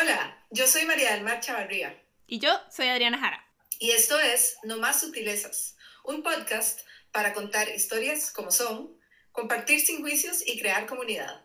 Hola, 0.00 0.46
yo 0.50 0.66
soy 0.66 0.86
María 0.86 1.12
del 1.12 1.24
Mar 1.24 1.40
Chavarría. 1.40 1.94
Y 2.26 2.38
yo 2.38 2.48
soy 2.74 2.88
Adriana 2.88 3.18
Jara. 3.18 3.44
Y 3.78 3.90
esto 3.90 4.18
es 4.18 4.56
No 4.62 4.78
Más 4.78 5.00
Sutilezas, 5.00 5.76
un 6.04 6.22
podcast 6.22 6.80
para 7.12 7.34
contar 7.34 7.68
historias 7.68 8.32
como 8.32 8.50
son, 8.50 8.96
compartir 9.30 9.78
sin 9.80 10.00
juicios 10.00 10.42
y 10.46 10.58
crear 10.58 10.86
comunidad. 10.86 11.44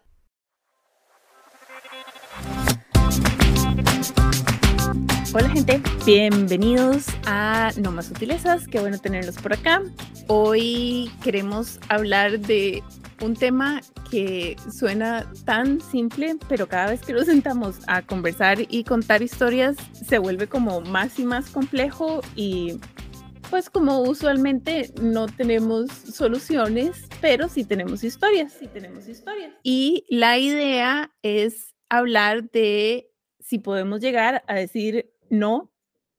Hola 5.34 5.50
gente, 5.50 5.82
bienvenidos 6.06 7.08
a 7.26 7.74
No 7.76 7.92
Más 7.92 8.06
Sutilezas, 8.06 8.70
qué 8.70 8.80
bueno 8.80 9.02
tenerlos 9.02 9.36
por 9.36 9.52
acá. 9.52 9.82
Hoy 10.28 11.12
queremos 11.22 11.78
hablar 11.90 12.40
de 12.40 12.82
un 13.22 13.36
tema 13.36 13.82
que 14.10 14.56
suena 14.78 15.32
tan 15.46 15.82
simple, 15.82 16.38
pero 16.48 16.68
cada 16.68 16.92
vez 16.92 17.02
que 17.02 17.14
nos 17.14 17.26
sentamos 17.26 17.78
a 17.88 18.02
conversar 18.02 18.58
y 18.70 18.84
contar 18.84 19.22
historias 19.22 19.78
se 19.94 20.20
vuelve 20.20 20.48
como 20.48 20.82
más 20.82 21.20
y 21.20 21.26
más 21.26 21.50
complejo 21.50 22.22
y 22.36 22.80
pues 23.50 23.70
como 23.70 24.02
usualmente 24.02 24.92
no 25.02 25.28
tenemos 25.28 25.92
soluciones, 25.92 27.08
pero 27.22 27.48
sí 27.48 27.64
tenemos 27.64 28.04
historias, 28.04 28.54
sí 28.54 28.68
tenemos 28.68 29.08
historias. 29.08 29.54
Y 29.64 30.06
la 30.10 30.38
idea 30.38 31.12
es 31.22 31.76
hablar 31.90 32.50
de 32.52 33.12
si 33.40 33.60
podemos 33.60 34.02
llegar 34.02 34.44
a 34.48 34.56
decir 34.56 35.14
no 35.30 35.72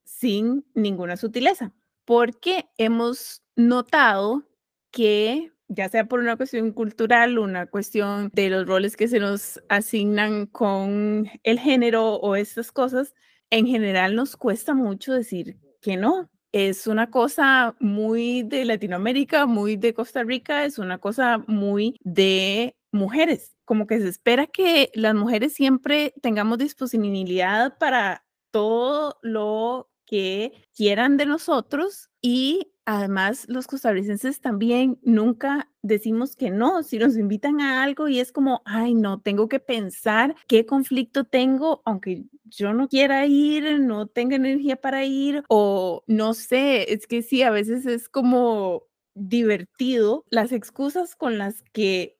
sin 0.03 0.65
ninguna 0.73 1.17
sutileza, 1.17 1.73
porque 2.05 2.69
hemos 2.77 3.43
notado 3.55 4.47
que 4.91 5.51
ya 5.67 5.89
sea 5.89 6.05
por 6.05 6.19
una 6.19 6.37
cuestión 6.37 6.71
cultural, 6.71 7.37
una 7.39 7.67
cuestión 7.67 8.29
de 8.33 8.49
los 8.49 8.67
roles 8.67 8.95
que 8.95 9.07
se 9.07 9.19
nos 9.19 9.61
asignan 9.69 10.45
con 10.47 11.29
el 11.43 11.59
género 11.59 12.15
o 12.15 12.35
estas 12.35 12.71
cosas, 12.71 13.13
en 13.49 13.67
general 13.67 14.15
nos 14.15 14.37
cuesta 14.37 14.73
mucho 14.73 15.13
decir 15.13 15.57
que 15.81 15.97
no. 15.97 16.29
Es 16.53 16.87
una 16.87 17.11
cosa 17.11 17.75
muy 17.79 18.43
de 18.43 18.65
Latinoamérica, 18.65 19.45
muy 19.45 19.75
de 19.75 19.93
Costa 19.93 20.23
Rica, 20.23 20.65
es 20.65 20.79
una 20.79 20.97
cosa 20.97 21.43
muy 21.47 21.97
de 22.03 22.75
mujeres. 22.91 23.55
Como 23.65 23.85
que 23.85 23.99
se 23.99 24.07
espera 24.07 24.47
que 24.47 24.89
las 24.95 25.13
mujeres 25.13 25.53
siempre 25.53 26.13
tengamos 26.21 26.57
disponibilidad 26.57 27.77
para 27.77 28.25
todo 28.51 29.19
lo 29.21 29.89
que 30.07 30.53
quieran 30.75 31.17
de 31.17 31.27
nosotros 31.27 32.09
y 32.21 32.71
además 32.85 33.45
los 33.49 33.67
costarricenses 33.67 34.39
también 34.41 34.97
nunca 35.03 35.69
decimos 35.83 36.35
que 36.35 36.49
no, 36.49 36.81
si 36.83 36.97
nos 36.97 37.17
invitan 37.17 37.59
a 37.61 37.83
algo 37.83 38.07
y 38.07 38.19
es 38.19 38.31
como, 38.31 38.61
ay, 38.65 38.93
no, 38.95 39.19
tengo 39.21 39.49
que 39.49 39.59
pensar 39.59 40.35
qué 40.47 40.65
conflicto 40.65 41.25
tengo, 41.25 41.81
aunque 41.85 42.23
yo 42.45 42.73
no 42.73 42.87
quiera 42.87 43.25
ir, 43.27 43.81
no 43.81 44.07
tenga 44.07 44.37
energía 44.37 44.77
para 44.77 45.05
ir 45.05 45.43
o 45.49 46.03
no 46.07 46.33
sé, 46.33 46.93
es 46.93 47.05
que 47.07 47.21
sí, 47.21 47.43
a 47.43 47.51
veces 47.51 47.85
es 47.85 48.09
como 48.09 48.83
divertido 49.15 50.23
las 50.29 50.51
excusas 50.53 51.15
con 51.15 51.37
las 51.37 51.61
que 51.73 52.17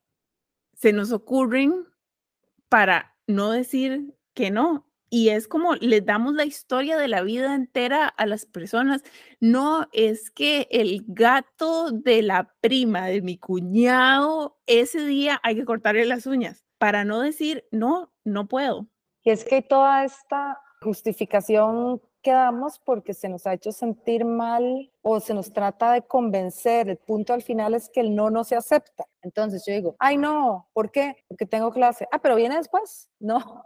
se 0.74 0.94
nos 0.94 1.12
ocurren 1.12 1.86
para 2.70 3.16
no 3.28 3.52
decir 3.52 4.14
que 4.34 4.52
no 4.52 4.87
y 5.10 5.30
es 5.30 5.48
como 5.48 5.76
les 5.76 6.06
damos 6.06 6.34
la 6.34 6.46
historia 6.46 6.98
de 6.98 7.08
la 7.08 7.22
vida 7.22 7.56
entera 7.56 8.08
a 8.08 8.26
las 8.26 8.46
personas. 8.46 9.04
No 9.40 9.88
es 9.94 10.32
que 10.32 10.68
el 10.72 11.04
gato 11.08 11.92
de 11.92 12.22
la 12.22 12.54
prima 12.62 13.08
de 13.08 13.22
mi 13.22 13.38
cuñado, 13.38 14.58
ese 14.66 15.06
día 15.06 15.40
hay 15.44 15.56
que 15.56 15.66
cortarle 15.66 16.06
las 16.06 16.26
uñas 16.26 16.66
para 16.78 17.06
no 17.06 17.22
decir, 17.22 17.66
no, 17.72 18.14
no 18.24 18.48
puedo. 18.48 18.88
Y 19.24 19.32
es 19.32 19.44
que 19.44 19.62
toda 19.62 20.04
esta 20.04 20.60
justificación 20.82 22.02
que 22.22 22.32
damos 22.32 22.80
porque 22.80 23.14
se 23.14 23.30
nos 23.30 23.48
ha 23.48 23.54
hecho 23.54 23.72
sentir 23.72 24.26
mal 24.26 24.92
o 25.02 25.20
se 25.20 25.34
nos 25.34 25.54
trata 25.54 25.94
de 25.94 26.02
convencer, 26.02 26.90
el 26.90 26.98
punto 26.98 27.34
al 27.34 27.42
final 27.42 27.74
es 27.74 27.90
que 27.90 28.02
el 28.02 28.16
no 28.16 28.30
no 28.30 28.44
se 28.44 28.56
acepta. 28.56 29.06
Entonces 29.22 29.64
yo 29.66 29.74
digo, 29.74 29.96
ay 30.00 30.18
no, 30.18 30.70
¿por 30.74 30.92
qué? 30.92 31.16
Porque 31.28 31.46
tengo 31.46 31.72
clase. 31.72 32.08
Ah, 32.12 32.20
pero 32.20 32.36
viene 32.36 32.58
después. 32.58 33.10
No 33.20 33.64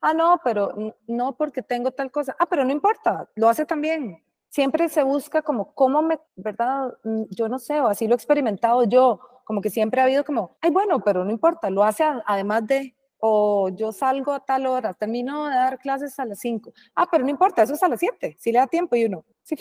ah, 0.00 0.14
no, 0.14 0.40
pero 0.44 0.74
no 1.06 1.36
porque 1.36 1.62
tengo 1.62 1.90
tal 1.92 2.10
cosa, 2.10 2.36
ah, 2.38 2.46
pero 2.46 2.64
no 2.64 2.72
importa, 2.72 3.28
lo 3.34 3.48
hace 3.48 3.64
también. 3.66 4.22
Siempre 4.48 4.88
se 4.88 5.02
busca 5.02 5.42
como 5.42 5.74
cómo 5.74 6.02
me, 6.02 6.18
¿verdad? 6.36 6.92
Mm, 7.04 7.24
yo 7.30 7.48
no 7.48 7.58
sé, 7.58 7.80
o 7.80 7.86
así 7.88 8.06
lo 8.06 8.14
he 8.14 8.16
experimentado 8.16 8.84
yo, 8.84 9.20
como 9.44 9.60
que 9.60 9.70
siempre 9.70 10.00
ha 10.00 10.04
habido 10.04 10.24
como, 10.24 10.56
ay, 10.60 10.70
bueno, 10.70 11.00
pero 11.00 11.24
no 11.24 11.30
importa, 11.30 11.70
lo 11.70 11.84
hace 11.84 12.04
además 12.26 12.66
de, 12.66 12.94
o 13.18 13.68
yo 13.70 13.92
salgo 13.92 14.32
a 14.32 14.40
tal 14.40 14.66
hora, 14.66 14.94
termino 14.94 15.46
de 15.46 15.54
dar 15.54 15.78
clases 15.78 16.18
a 16.18 16.24
las 16.24 16.40
5, 16.40 16.72
ah, 16.94 17.06
pero 17.10 17.24
no 17.24 17.30
importa, 17.30 17.62
eso 17.62 17.74
es 17.74 17.82
a 17.82 17.88
las 17.88 18.00
7, 18.00 18.36
si 18.38 18.52
le 18.52 18.58
da 18.58 18.66
tiempo 18.66 18.96
y 18.96 19.04
uno, 19.04 19.24
sí, 19.42 19.56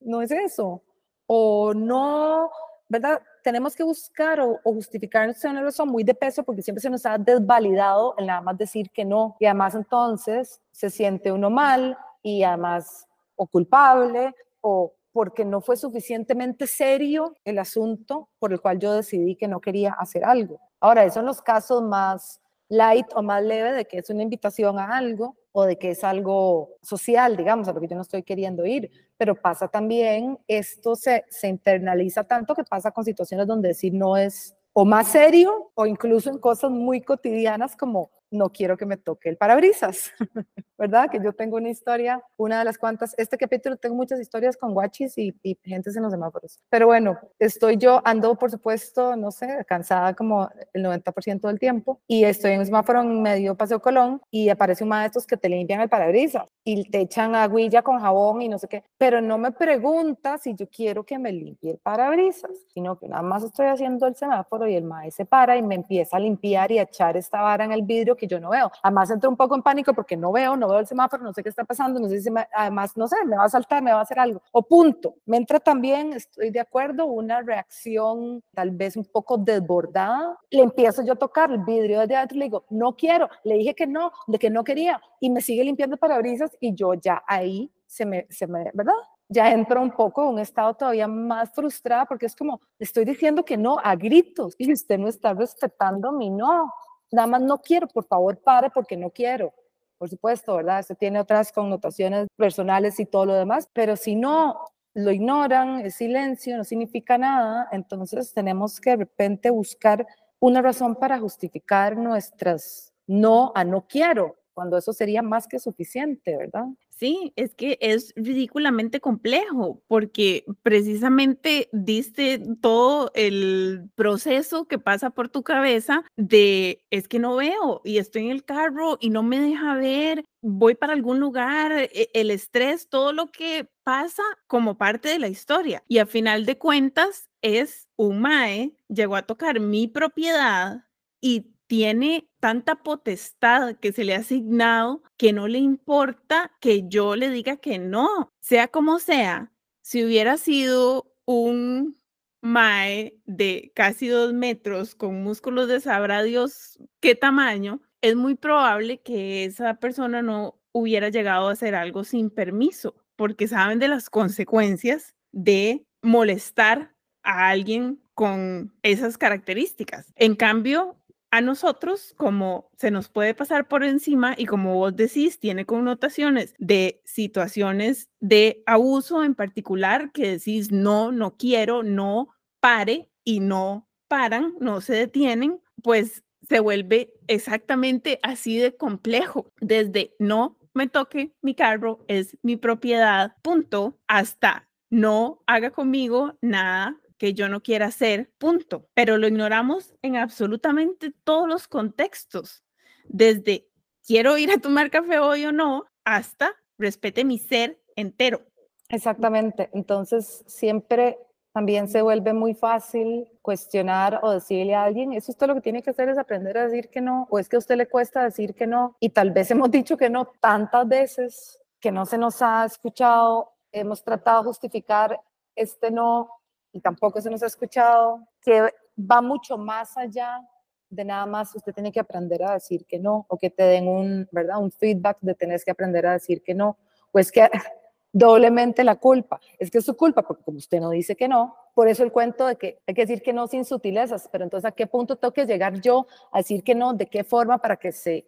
no 0.00 0.22
es 0.22 0.30
eso. 0.30 0.82
O 1.26 1.72
no, 1.74 2.50
¿verdad? 2.88 3.22
Tenemos 3.44 3.76
que 3.76 3.84
buscar 3.84 4.40
o, 4.40 4.58
o 4.64 4.72
justificarnos 4.72 5.44
una 5.44 5.62
razón 5.62 5.88
muy 5.88 6.02
de 6.02 6.14
peso 6.14 6.42
porque 6.42 6.62
siempre 6.62 6.82
se 6.82 6.90
nos 6.90 7.06
ha 7.06 7.16
desvalidado 7.16 8.16
el 8.18 8.26
nada 8.26 8.40
más 8.40 8.58
decir 8.58 8.90
que 8.90 9.04
no. 9.04 9.36
Y 9.38 9.46
además 9.46 9.76
entonces 9.76 10.60
se 10.72 10.90
siente 10.90 11.30
uno 11.30 11.50
mal 11.50 11.96
y 12.22 12.42
además 12.42 13.06
o 13.36 13.46
culpable 13.46 14.34
o 14.60 14.94
porque 15.12 15.44
no 15.44 15.60
fue 15.60 15.76
suficientemente 15.76 16.66
serio 16.66 17.36
el 17.44 17.60
asunto 17.60 18.30
por 18.40 18.52
el 18.52 18.60
cual 18.60 18.80
yo 18.80 18.94
decidí 18.94 19.36
que 19.36 19.46
no 19.46 19.60
quería 19.60 19.92
hacer 19.92 20.24
algo. 20.24 20.60
Ahora, 20.80 21.04
esos 21.04 21.14
son 21.14 21.26
los 21.26 21.40
casos 21.40 21.82
más 21.82 22.40
light 22.68 23.06
o 23.14 23.22
más 23.22 23.42
leve 23.42 23.72
de 23.72 23.84
que 23.84 23.98
es 23.98 24.10
una 24.10 24.24
invitación 24.24 24.78
a 24.78 24.96
algo 24.96 25.36
o 25.52 25.64
de 25.64 25.78
que 25.78 25.90
es 25.90 26.02
algo 26.02 26.70
social, 26.82 27.36
digamos, 27.36 27.68
a 27.68 27.72
lo 27.72 27.80
que 27.80 27.86
yo 27.86 27.94
no 27.94 28.02
estoy 28.02 28.24
queriendo 28.24 28.66
ir, 28.66 28.90
pero 29.16 29.34
pasa 29.34 29.68
también, 29.68 30.38
esto 30.48 30.96
se, 30.96 31.24
se 31.28 31.48
internaliza 31.48 32.24
tanto 32.24 32.54
que 32.54 32.64
pasa 32.64 32.90
con 32.90 33.04
situaciones 33.04 33.46
donde 33.46 33.68
decir 33.68 33.92
no 33.94 34.16
es 34.16 34.54
o 34.72 34.84
más 34.84 35.08
serio 35.08 35.70
o 35.74 35.86
incluso 35.86 36.30
en 36.30 36.38
cosas 36.38 36.70
muy 36.70 37.00
cotidianas 37.00 37.76
como 37.76 38.10
no 38.34 38.50
quiero 38.50 38.76
que 38.76 38.84
me 38.84 38.96
toque 38.96 39.28
el 39.28 39.36
parabrisas, 39.36 40.12
¿verdad? 40.78 41.08
Que 41.10 41.20
yo 41.22 41.32
tengo 41.32 41.56
una 41.56 41.70
historia, 41.70 42.22
una 42.36 42.58
de 42.58 42.64
las 42.64 42.76
cuantas, 42.76 43.14
este 43.16 43.38
capítulo 43.38 43.76
tengo 43.76 43.94
muchas 43.94 44.20
historias 44.20 44.56
con 44.56 44.74
guachis 44.74 45.16
y, 45.16 45.34
y 45.42 45.56
gente 45.62 45.90
en 45.94 46.02
los 46.02 46.12
semáforos. 46.12 46.58
Pero 46.68 46.86
bueno, 46.86 47.18
estoy 47.38 47.76
yo, 47.76 48.02
ando 48.04 48.36
por 48.36 48.50
supuesto, 48.50 49.16
no 49.16 49.30
sé, 49.30 49.64
cansada 49.66 50.14
como 50.14 50.50
el 50.72 50.84
90% 50.84 51.46
del 51.46 51.58
tiempo 51.58 52.00
y 52.06 52.24
estoy 52.24 52.52
en 52.52 52.60
un 52.60 52.66
semáforo 52.66 53.00
en 53.00 53.22
medio 53.22 53.56
Paseo 53.56 53.80
Colón 53.80 54.20
y 54.30 54.48
aparece 54.48 54.82
un 54.82 54.90
maestro 54.90 55.22
que 55.26 55.36
te 55.36 55.48
limpian 55.48 55.80
el 55.80 55.88
parabrisas 55.88 56.44
y 56.64 56.84
te 56.90 57.00
echan 57.00 57.34
aguilla 57.34 57.82
con 57.82 58.00
jabón 58.00 58.42
y 58.42 58.48
no 58.48 58.58
sé 58.58 58.68
qué, 58.68 58.84
pero 58.98 59.20
no 59.20 59.38
me 59.38 59.52
pregunta 59.52 60.38
si 60.38 60.54
yo 60.54 60.68
quiero 60.68 61.04
que 61.04 61.18
me 61.18 61.32
limpie 61.32 61.72
el 61.72 61.78
parabrisas, 61.78 62.50
sino 62.72 62.98
que 62.98 63.08
nada 63.08 63.22
más 63.22 63.42
estoy 63.42 63.66
haciendo 63.66 64.06
el 64.06 64.16
semáforo 64.16 64.66
y 64.66 64.74
el 64.74 64.84
maestro 64.84 65.14
se 65.14 65.24
para 65.24 65.56
y 65.56 65.62
me 65.62 65.76
empieza 65.76 66.16
a 66.16 66.20
limpiar 66.20 66.72
y 66.72 66.78
a 66.78 66.82
echar 66.82 67.16
esta 67.16 67.40
vara 67.40 67.64
en 67.64 67.72
el 67.72 67.82
vidrio 67.82 68.16
que 68.16 68.26
yo 68.26 68.40
no 68.40 68.50
veo. 68.50 68.70
Además 68.82 69.10
entro 69.10 69.30
un 69.30 69.36
poco 69.36 69.54
en 69.54 69.62
pánico 69.62 69.94
porque 69.94 70.16
no 70.16 70.32
veo, 70.32 70.56
no 70.56 70.68
veo 70.68 70.80
el 70.80 70.86
semáforo, 70.86 71.22
no 71.22 71.32
sé 71.32 71.42
qué 71.42 71.48
está 71.48 71.64
pasando, 71.64 72.00
no 72.00 72.08
sé 72.08 72.20
si 72.20 72.30
me, 72.30 72.46
además, 72.52 72.96
no 72.96 73.06
sé, 73.06 73.16
me 73.26 73.36
va 73.36 73.44
a 73.44 73.48
saltar, 73.48 73.82
me 73.82 73.92
va 73.92 74.00
a 74.00 74.02
hacer 74.02 74.18
algo. 74.18 74.42
O 74.52 74.62
punto. 74.62 75.14
Me 75.26 75.36
entra 75.36 75.60
también, 75.60 76.12
estoy 76.12 76.50
de 76.50 76.60
acuerdo, 76.60 77.06
una 77.06 77.42
reacción 77.42 78.42
tal 78.54 78.70
vez 78.72 78.96
un 78.96 79.04
poco 79.04 79.38
desbordada. 79.38 80.38
Le 80.50 80.62
empiezo 80.62 81.04
yo 81.04 81.12
a 81.12 81.16
tocar 81.16 81.50
el 81.50 81.58
vidrio 81.58 82.00
desde 82.00 82.16
adentro 82.16 82.36
y 82.36 82.38
le 82.40 82.44
digo, 82.46 82.64
no 82.70 82.96
quiero, 82.96 83.28
le 83.44 83.54
dije 83.54 83.74
que 83.74 83.86
no, 83.86 84.10
de 84.26 84.38
que 84.38 84.50
no 84.50 84.64
quería 84.64 85.00
y 85.24 85.30
me 85.30 85.40
sigue 85.40 85.64
limpiando 85.64 85.96
parabrisas 85.96 86.53
y 86.60 86.74
yo 86.74 86.94
ya 86.94 87.22
ahí 87.26 87.70
se 87.86 88.04
me, 88.04 88.26
se 88.30 88.46
me, 88.46 88.70
¿verdad? 88.74 88.94
ya 89.28 89.50
entro 89.50 89.80
un 89.82 89.90
poco 89.90 90.22
en 90.22 90.34
un 90.34 90.38
estado 90.38 90.74
todavía 90.74 91.08
más 91.08 91.52
frustrada 91.52 92.06
porque 92.06 92.26
es 92.26 92.36
como, 92.36 92.60
estoy 92.78 93.04
diciendo 93.04 93.44
que 93.44 93.56
no 93.56 93.78
a 93.82 93.96
gritos 93.96 94.54
y 94.58 94.72
usted 94.72 94.98
no 94.98 95.08
está 95.08 95.34
respetando 95.34 96.12
mi 96.12 96.30
no. 96.30 96.72
Nada 97.10 97.26
más 97.26 97.42
no 97.42 97.58
quiero, 97.58 97.86
por 97.88 98.06
favor, 98.06 98.38
pare 98.38 98.70
porque 98.70 98.96
no 98.96 99.10
quiero. 99.10 99.52
Por 99.98 100.08
supuesto, 100.08 100.56
¿verdad? 100.56 100.80
Esto 100.80 100.94
tiene 100.94 101.20
otras 101.20 101.52
connotaciones 101.52 102.26
personales 102.36 102.98
y 103.00 103.06
todo 103.06 103.26
lo 103.26 103.34
demás, 103.34 103.68
pero 103.72 103.96
si 103.96 104.16
no 104.16 104.60
lo 104.94 105.10
ignoran, 105.10 105.80
el 105.80 105.92
silencio 105.92 106.56
no 106.56 106.64
significa 106.64 107.18
nada, 107.18 107.68
entonces 107.72 108.32
tenemos 108.32 108.80
que 108.80 108.90
de 108.90 108.96
repente 108.96 109.50
buscar 109.50 110.06
una 110.38 110.62
razón 110.62 110.94
para 110.94 111.18
justificar 111.18 111.96
nuestras 111.96 112.92
no 113.06 113.52
a 113.54 113.64
no 113.64 113.86
quiero, 113.86 114.36
cuando 114.54 114.78
eso 114.78 114.92
sería 114.92 115.22
más 115.22 115.46
que 115.48 115.58
suficiente, 115.58 116.36
¿verdad? 116.36 116.64
Sí, 116.90 117.32
es 117.36 117.54
que 117.56 117.76
es 117.80 118.12
ridículamente 118.16 119.00
complejo 119.00 119.82
porque 119.88 120.44
precisamente 120.62 121.68
diste 121.72 122.40
todo 122.62 123.10
el 123.14 123.90
proceso 123.96 124.66
que 124.68 124.78
pasa 124.78 125.10
por 125.10 125.28
tu 125.28 125.42
cabeza 125.42 126.04
de 126.16 126.84
es 126.90 127.08
que 127.08 127.18
no 127.18 127.34
veo 127.36 127.80
y 127.84 127.98
estoy 127.98 128.26
en 128.26 128.30
el 128.30 128.44
carro 128.44 128.96
y 129.00 129.10
no 129.10 129.24
me 129.24 129.40
deja 129.40 129.74
ver, 129.74 130.24
voy 130.40 130.76
para 130.76 130.92
algún 130.92 131.18
lugar, 131.18 131.72
e, 131.72 132.10
el 132.14 132.30
estrés, 132.30 132.88
todo 132.88 133.12
lo 133.12 133.26
que 133.32 133.68
pasa 133.82 134.22
como 134.46 134.78
parte 134.78 135.08
de 135.08 135.18
la 135.18 135.28
historia. 135.28 135.82
Y 135.88 135.98
a 135.98 136.06
final 136.06 136.46
de 136.46 136.58
cuentas 136.58 137.28
es 137.42 137.88
un 137.96 138.20
mae, 138.20 138.76
llegó 138.88 139.16
a 139.16 139.22
tocar 139.22 139.58
mi 139.60 139.88
propiedad 139.88 140.84
y 141.20 141.53
tiene 141.74 142.28
tanta 142.38 142.84
potestad 142.84 143.74
que 143.74 143.90
se 143.90 144.04
le 144.04 144.14
ha 144.14 144.18
asignado 144.18 145.02
que 145.16 145.32
no 145.32 145.48
le 145.48 145.58
importa 145.58 146.52
que 146.60 146.84
yo 146.86 147.16
le 147.16 147.30
diga 147.30 147.56
que 147.56 147.80
no, 147.80 148.32
sea 148.38 148.68
como 148.68 149.00
sea. 149.00 149.50
Si 149.82 150.04
hubiera 150.04 150.36
sido 150.36 151.12
un 151.24 152.00
mae 152.40 153.18
de 153.26 153.72
casi 153.74 154.06
dos 154.06 154.32
metros 154.32 154.94
con 154.94 155.24
músculos 155.24 155.66
de 155.66 155.80
sabrá 155.80 156.22
Dios 156.22 156.78
qué 157.00 157.16
tamaño, 157.16 157.80
es 158.02 158.14
muy 158.14 158.36
probable 158.36 159.02
que 159.02 159.44
esa 159.44 159.74
persona 159.74 160.22
no 160.22 160.60
hubiera 160.70 161.08
llegado 161.08 161.48
a 161.48 161.52
hacer 161.54 161.74
algo 161.74 162.04
sin 162.04 162.30
permiso, 162.30 162.94
porque 163.16 163.48
saben 163.48 163.80
de 163.80 163.88
las 163.88 164.10
consecuencias 164.10 165.16
de 165.32 165.84
molestar 166.02 166.94
a 167.24 167.48
alguien 167.48 168.00
con 168.14 168.72
esas 168.84 169.18
características. 169.18 170.12
En 170.14 170.36
cambio, 170.36 171.00
a 171.34 171.40
nosotros, 171.40 172.14
como 172.16 172.70
se 172.76 172.92
nos 172.92 173.08
puede 173.08 173.34
pasar 173.34 173.66
por 173.66 173.82
encima 173.82 174.36
y 174.38 174.46
como 174.46 174.76
vos 174.76 174.94
decís, 174.94 175.40
tiene 175.40 175.66
connotaciones 175.66 176.54
de 176.58 177.02
situaciones 177.04 178.08
de 178.20 178.62
abuso 178.66 179.24
en 179.24 179.34
particular, 179.34 180.12
que 180.12 180.30
decís 180.30 180.70
no, 180.70 181.10
no 181.10 181.36
quiero, 181.36 181.82
no 181.82 182.28
pare 182.60 183.10
y 183.24 183.40
no 183.40 183.88
paran, 184.06 184.54
no 184.60 184.80
se 184.80 184.94
detienen, 184.94 185.60
pues 185.82 186.22
se 186.48 186.60
vuelve 186.60 187.14
exactamente 187.26 188.20
así 188.22 188.56
de 188.58 188.76
complejo, 188.76 189.50
desde 189.60 190.14
no 190.20 190.56
me 190.72 190.86
toque 190.86 191.34
mi 191.42 191.56
carro, 191.56 192.04
es 192.06 192.38
mi 192.42 192.56
propiedad, 192.56 193.34
punto, 193.42 193.98
hasta 194.06 194.68
no 194.88 195.42
haga 195.48 195.72
conmigo 195.72 196.38
nada 196.40 196.96
que 197.18 197.34
yo 197.34 197.48
no 197.48 197.62
quiera 197.62 197.86
hacer, 197.86 198.30
punto. 198.38 198.88
Pero 198.94 199.16
lo 199.16 199.28
ignoramos 199.28 199.94
en 200.02 200.16
absolutamente 200.16 201.12
todos 201.24 201.48
los 201.48 201.68
contextos, 201.68 202.64
desde 203.04 203.68
quiero 204.06 204.36
ir 204.38 204.50
a 204.50 204.58
tomar 204.58 204.90
café 204.90 205.18
hoy 205.18 205.44
o 205.46 205.52
no, 205.52 205.84
hasta 206.04 206.54
respete 206.78 207.24
mi 207.24 207.38
ser 207.38 207.80
entero. 207.96 208.42
Exactamente. 208.88 209.70
Entonces, 209.72 210.44
siempre 210.46 211.18
también 211.54 211.88
se 211.88 212.02
vuelve 212.02 212.32
muy 212.32 212.52
fácil 212.52 213.30
cuestionar 213.40 214.18
o 214.22 214.32
decirle 214.32 214.74
a 214.74 214.82
alguien, 214.82 215.12
eso 215.12 215.30
usted 215.30 215.46
lo 215.46 215.54
que 215.54 215.60
tiene 215.60 215.82
que 215.82 215.90
hacer 215.90 216.08
es 216.08 216.18
aprender 216.18 216.58
a 216.58 216.64
decir 216.64 216.88
que 216.88 217.00
no, 217.00 217.28
o 217.30 217.38
es 217.38 217.48
que 217.48 217.54
a 217.54 217.60
usted 217.60 217.76
le 217.76 217.86
cuesta 217.86 218.24
decir 218.24 218.56
que 218.56 218.66
no, 218.66 218.96
y 218.98 219.10
tal 219.10 219.30
vez 219.30 219.50
hemos 219.52 219.70
dicho 219.70 219.96
que 219.96 220.10
no 220.10 220.26
tantas 220.40 220.88
veces 220.88 221.60
que 221.80 221.92
no 221.92 222.06
se 222.06 222.18
nos 222.18 222.42
ha 222.42 222.64
escuchado, 222.64 223.52
hemos 223.70 224.02
tratado 224.02 224.42
de 224.42 224.48
justificar 224.48 225.20
este 225.54 225.92
no 225.92 226.28
y 226.74 226.80
tampoco 226.80 227.20
se 227.20 227.30
nos 227.30 227.42
ha 227.42 227.46
escuchado, 227.46 228.26
que 228.42 228.68
va 228.98 229.22
mucho 229.22 229.56
más 229.56 229.96
allá 229.96 230.42
de 230.90 231.04
nada 231.04 231.24
más 231.24 231.54
usted 231.54 231.72
tiene 231.72 231.92
que 231.92 232.00
aprender 232.00 232.42
a 232.42 232.54
decir 232.54 232.84
que 232.84 232.98
no, 232.98 233.26
o 233.28 233.38
que 233.38 233.48
te 233.48 233.62
den 233.62 233.88
un, 233.88 234.28
¿verdad? 234.32 234.58
un 234.58 234.70
feedback 234.70 235.18
de 235.20 235.34
tenés 235.34 235.64
que 235.64 235.70
aprender 235.70 236.04
a 236.06 236.12
decir 236.12 236.42
que 236.42 236.52
no, 236.52 236.76
pues 237.12 237.30
que 237.30 237.48
doblemente 238.12 238.82
la 238.82 238.96
culpa. 238.96 239.40
Es 239.58 239.70
que 239.70 239.78
es 239.78 239.84
su 239.84 239.96
culpa, 239.96 240.22
porque 240.22 240.42
como 240.42 240.58
usted 240.58 240.80
no 240.80 240.90
dice 240.90 241.14
que 241.14 241.28
no, 241.28 241.56
por 241.74 241.88
eso 241.88 242.02
el 242.02 242.12
cuento 242.12 242.46
de 242.46 242.56
que 242.56 242.80
hay 242.86 242.94
que 242.94 243.06
decir 243.06 243.22
que 243.22 243.32
no 243.32 243.46
sin 243.46 243.64
sutilezas, 243.64 244.28
pero 244.30 244.44
entonces 244.44 244.66
a 244.66 244.72
qué 244.72 244.86
punto 244.88 245.16
tengo 245.16 245.32
que 245.32 245.46
llegar 245.46 245.80
yo 245.80 246.08
a 246.32 246.38
decir 246.38 246.64
que 246.64 246.74
no, 246.74 246.92
de 246.92 247.06
qué 247.06 247.22
forma 247.22 247.58
para 247.58 247.76
que 247.76 247.92
se 247.92 248.26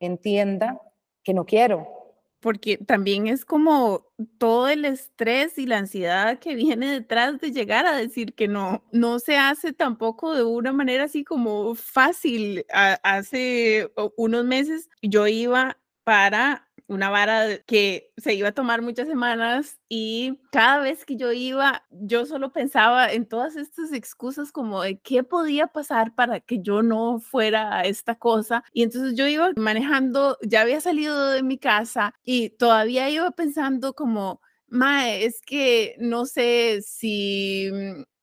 entienda 0.00 0.80
que 1.22 1.32
no 1.32 1.44
quiero. 1.44 2.03
Porque 2.44 2.76
también 2.76 3.26
es 3.26 3.46
como 3.46 4.06
todo 4.36 4.68
el 4.68 4.84
estrés 4.84 5.56
y 5.56 5.64
la 5.64 5.78
ansiedad 5.78 6.38
que 6.40 6.54
viene 6.54 6.90
detrás 6.90 7.40
de 7.40 7.52
llegar 7.52 7.86
a 7.86 7.96
decir 7.96 8.34
que 8.34 8.48
no. 8.48 8.84
No 8.92 9.18
se 9.18 9.38
hace 9.38 9.72
tampoco 9.72 10.34
de 10.34 10.44
una 10.44 10.70
manera 10.70 11.04
así 11.04 11.24
como 11.24 11.74
fácil. 11.74 12.66
hace 13.02 13.90
unos 14.18 14.44
meses 14.44 14.90
yo 15.00 15.26
iba 15.26 15.78
para 16.04 16.68
una 16.86 17.10
vara 17.10 17.58
que 17.66 18.12
se 18.16 18.34
iba 18.34 18.48
a 18.48 18.52
tomar 18.52 18.82
muchas 18.82 19.08
semanas 19.08 19.78
y 19.88 20.40
cada 20.52 20.80
vez 20.80 21.04
que 21.04 21.16
yo 21.16 21.32
iba, 21.32 21.84
yo 21.90 22.26
solo 22.26 22.52
pensaba 22.52 23.10
en 23.12 23.26
todas 23.26 23.56
estas 23.56 23.92
excusas 23.92 24.52
como 24.52 24.82
de 24.82 24.98
qué 25.00 25.22
podía 25.24 25.68
pasar 25.68 26.14
para 26.14 26.40
que 26.40 26.60
yo 26.60 26.82
no 26.82 27.20
fuera 27.20 27.78
a 27.78 27.82
esta 27.82 28.16
cosa. 28.16 28.64
Y 28.72 28.82
entonces 28.82 29.14
yo 29.16 29.26
iba 29.26 29.50
manejando, 29.56 30.36
ya 30.42 30.60
había 30.62 30.80
salido 30.80 31.30
de 31.30 31.42
mi 31.42 31.58
casa 31.58 32.14
y 32.22 32.50
todavía 32.50 33.08
iba 33.10 33.30
pensando 33.30 33.94
como, 33.94 34.40
Mae, 34.68 35.24
es 35.24 35.40
que 35.40 35.96
no 35.98 36.26
sé 36.26 36.80
si 36.82 37.70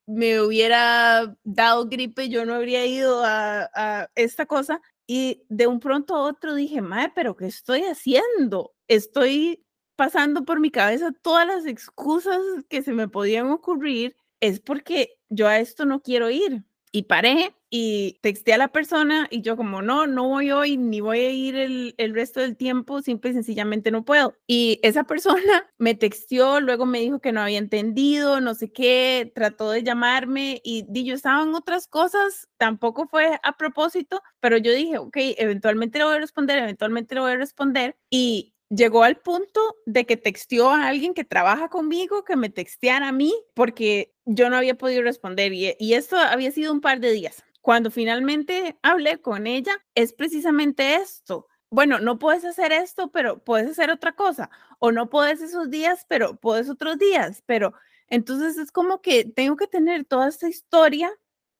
me 0.06 0.40
hubiera 0.40 1.36
dado 1.44 1.88
gripe, 1.88 2.28
yo 2.28 2.44
no 2.44 2.54
habría 2.54 2.84
ido 2.86 3.24
a, 3.24 3.70
a 3.74 4.08
esta 4.14 4.46
cosa. 4.46 4.80
Y 5.14 5.44
de 5.50 5.66
un 5.66 5.78
pronto 5.78 6.16
a 6.16 6.22
otro 6.22 6.54
dije, 6.54 6.80
madre, 6.80 7.12
pero 7.14 7.36
¿qué 7.36 7.44
estoy 7.44 7.82
haciendo? 7.82 8.72
Estoy 8.88 9.62
pasando 9.94 10.46
por 10.46 10.58
mi 10.58 10.70
cabeza 10.70 11.12
todas 11.20 11.46
las 11.46 11.66
excusas 11.66 12.40
que 12.70 12.80
se 12.80 12.94
me 12.94 13.08
podían 13.08 13.50
ocurrir. 13.50 14.16
Es 14.40 14.58
porque 14.58 15.18
yo 15.28 15.48
a 15.48 15.58
esto 15.58 15.84
no 15.84 16.00
quiero 16.00 16.30
ir 16.30 16.64
y 16.92 17.04
paré 17.04 17.54
y 17.70 18.18
texté 18.20 18.52
a 18.52 18.58
la 18.58 18.68
persona 18.68 19.26
y 19.30 19.40
yo 19.40 19.56
como 19.56 19.80
no, 19.80 20.06
no 20.06 20.28
voy 20.28 20.50
hoy 20.50 20.76
ni 20.76 21.00
voy 21.00 21.20
a 21.20 21.30
ir 21.30 21.56
el, 21.56 21.94
el, 21.96 22.14
resto 22.14 22.40
del 22.40 22.54
tiempo, 22.54 23.00
simple 23.00 23.30
y 23.30 23.32
sencillamente 23.32 23.90
no 23.90 24.04
puedo. 24.04 24.36
Y 24.46 24.78
esa 24.82 25.04
persona 25.06 25.70
me 25.78 25.94
texteó, 25.94 26.60
luego 26.60 26.84
me 26.84 27.00
dijo 27.00 27.18
que 27.18 27.32
no 27.32 27.40
había 27.40 27.58
entendido, 27.58 28.42
no 28.42 28.54
sé 28.54 28.70
qué, 28.70 29.32
trató 29.34 29.70
de 29.70 29.82
llamarme 29.82 30.60
y, 30.62 30.86
y 30.92 31.04
yo 31.04 31.14
estaba 31.14 31.42
en 31.42 31.54
otras 31.54 31.88
cosas, 31.88 32.46
tampoco 32.58 33.08
fue 33.08 33.40
a 33.42 33.56
propósito, 33.56 34.20
pero 34.40 34.58
yo 34.58 34.72
dije, 34.72 34.98
ok, 34.98 35.16
eventualmente 35.38 35.98
le 35.98 36.04
voy 36.04 36.16
a 36.16 36.20
responder, 36.20 36.58
eventualmente 36.58 37.14
le 37.14 37.22
voy 37.22 37.32
a 37.32 37.36
responder 37.36 37.96
y 38.10 38.54
llegó 38.74 39.02
al 39.02 39.16
punto 39.16 39.76
de 39.86 40.06
que 40.06 40.16
texteó 40.16 40.70
a 40.70 40.86
alguien 40.86 41.14
que 41.14 41.24
trabaja 41.24 41.68
conmigo, 41.68 42.24
que 42.24 42.36
me 42.36 42.48
texteara 42.48 43.08
a 43.08 43.12
mí, 43.12 43.34
porque 43.54 44.14
yo 44.24 44.48
no 44.50 44.56
había 44.56 44.76
podido 44.76 45.02
responder. 45.02 45.52
Y, 45.52 45.76
y 45.78 45.94
esto 45.94 46.16
había 46.16 46.50
sido 46.50 46.72
un 46.72 46.80
par 46.80 47.00
de 47.00 47.12
días. 47.12 47.44
Cuando 47.60 47.90
finalmente 47.90 48.76
hablé 48.82 49.20
con 49.20 49.46
ella, 49.46 49.72
es 49.94 50.12
precisamente 50.12 50.96
esto. 50.96 51.46
Bueno, 51.70 52.00
no 52.00 52.18
puedes 52.18 52.44
hacer 52.44 52.72
esto, 52.72 53.10
pero 53.12 53.42
puedes 53.44 53.70
hacer 53.70 53.90
otra 53.90 54.12
cosa. 54.12 54.50
O 54.78 54.90
no 54.90 55.08
puedes 55.08 55.40
esos 55.40 55.70
días, 55.70 56.04
pero 56.08 56.36
puedes 56.36 56.68
otros 56.68 56.98
días. 56.98 57.42
Pero 57.46 57.74
entonces 58.08 58.58
es 58.58 58.72
como 58.72 59.00
que 59.00 59.24
tengo 59.24 59.56
que 59.56 59.66
tener 59.66 60.04
toda 60.04 60.28
esta 60.28 60.48
historia 60.48 61.10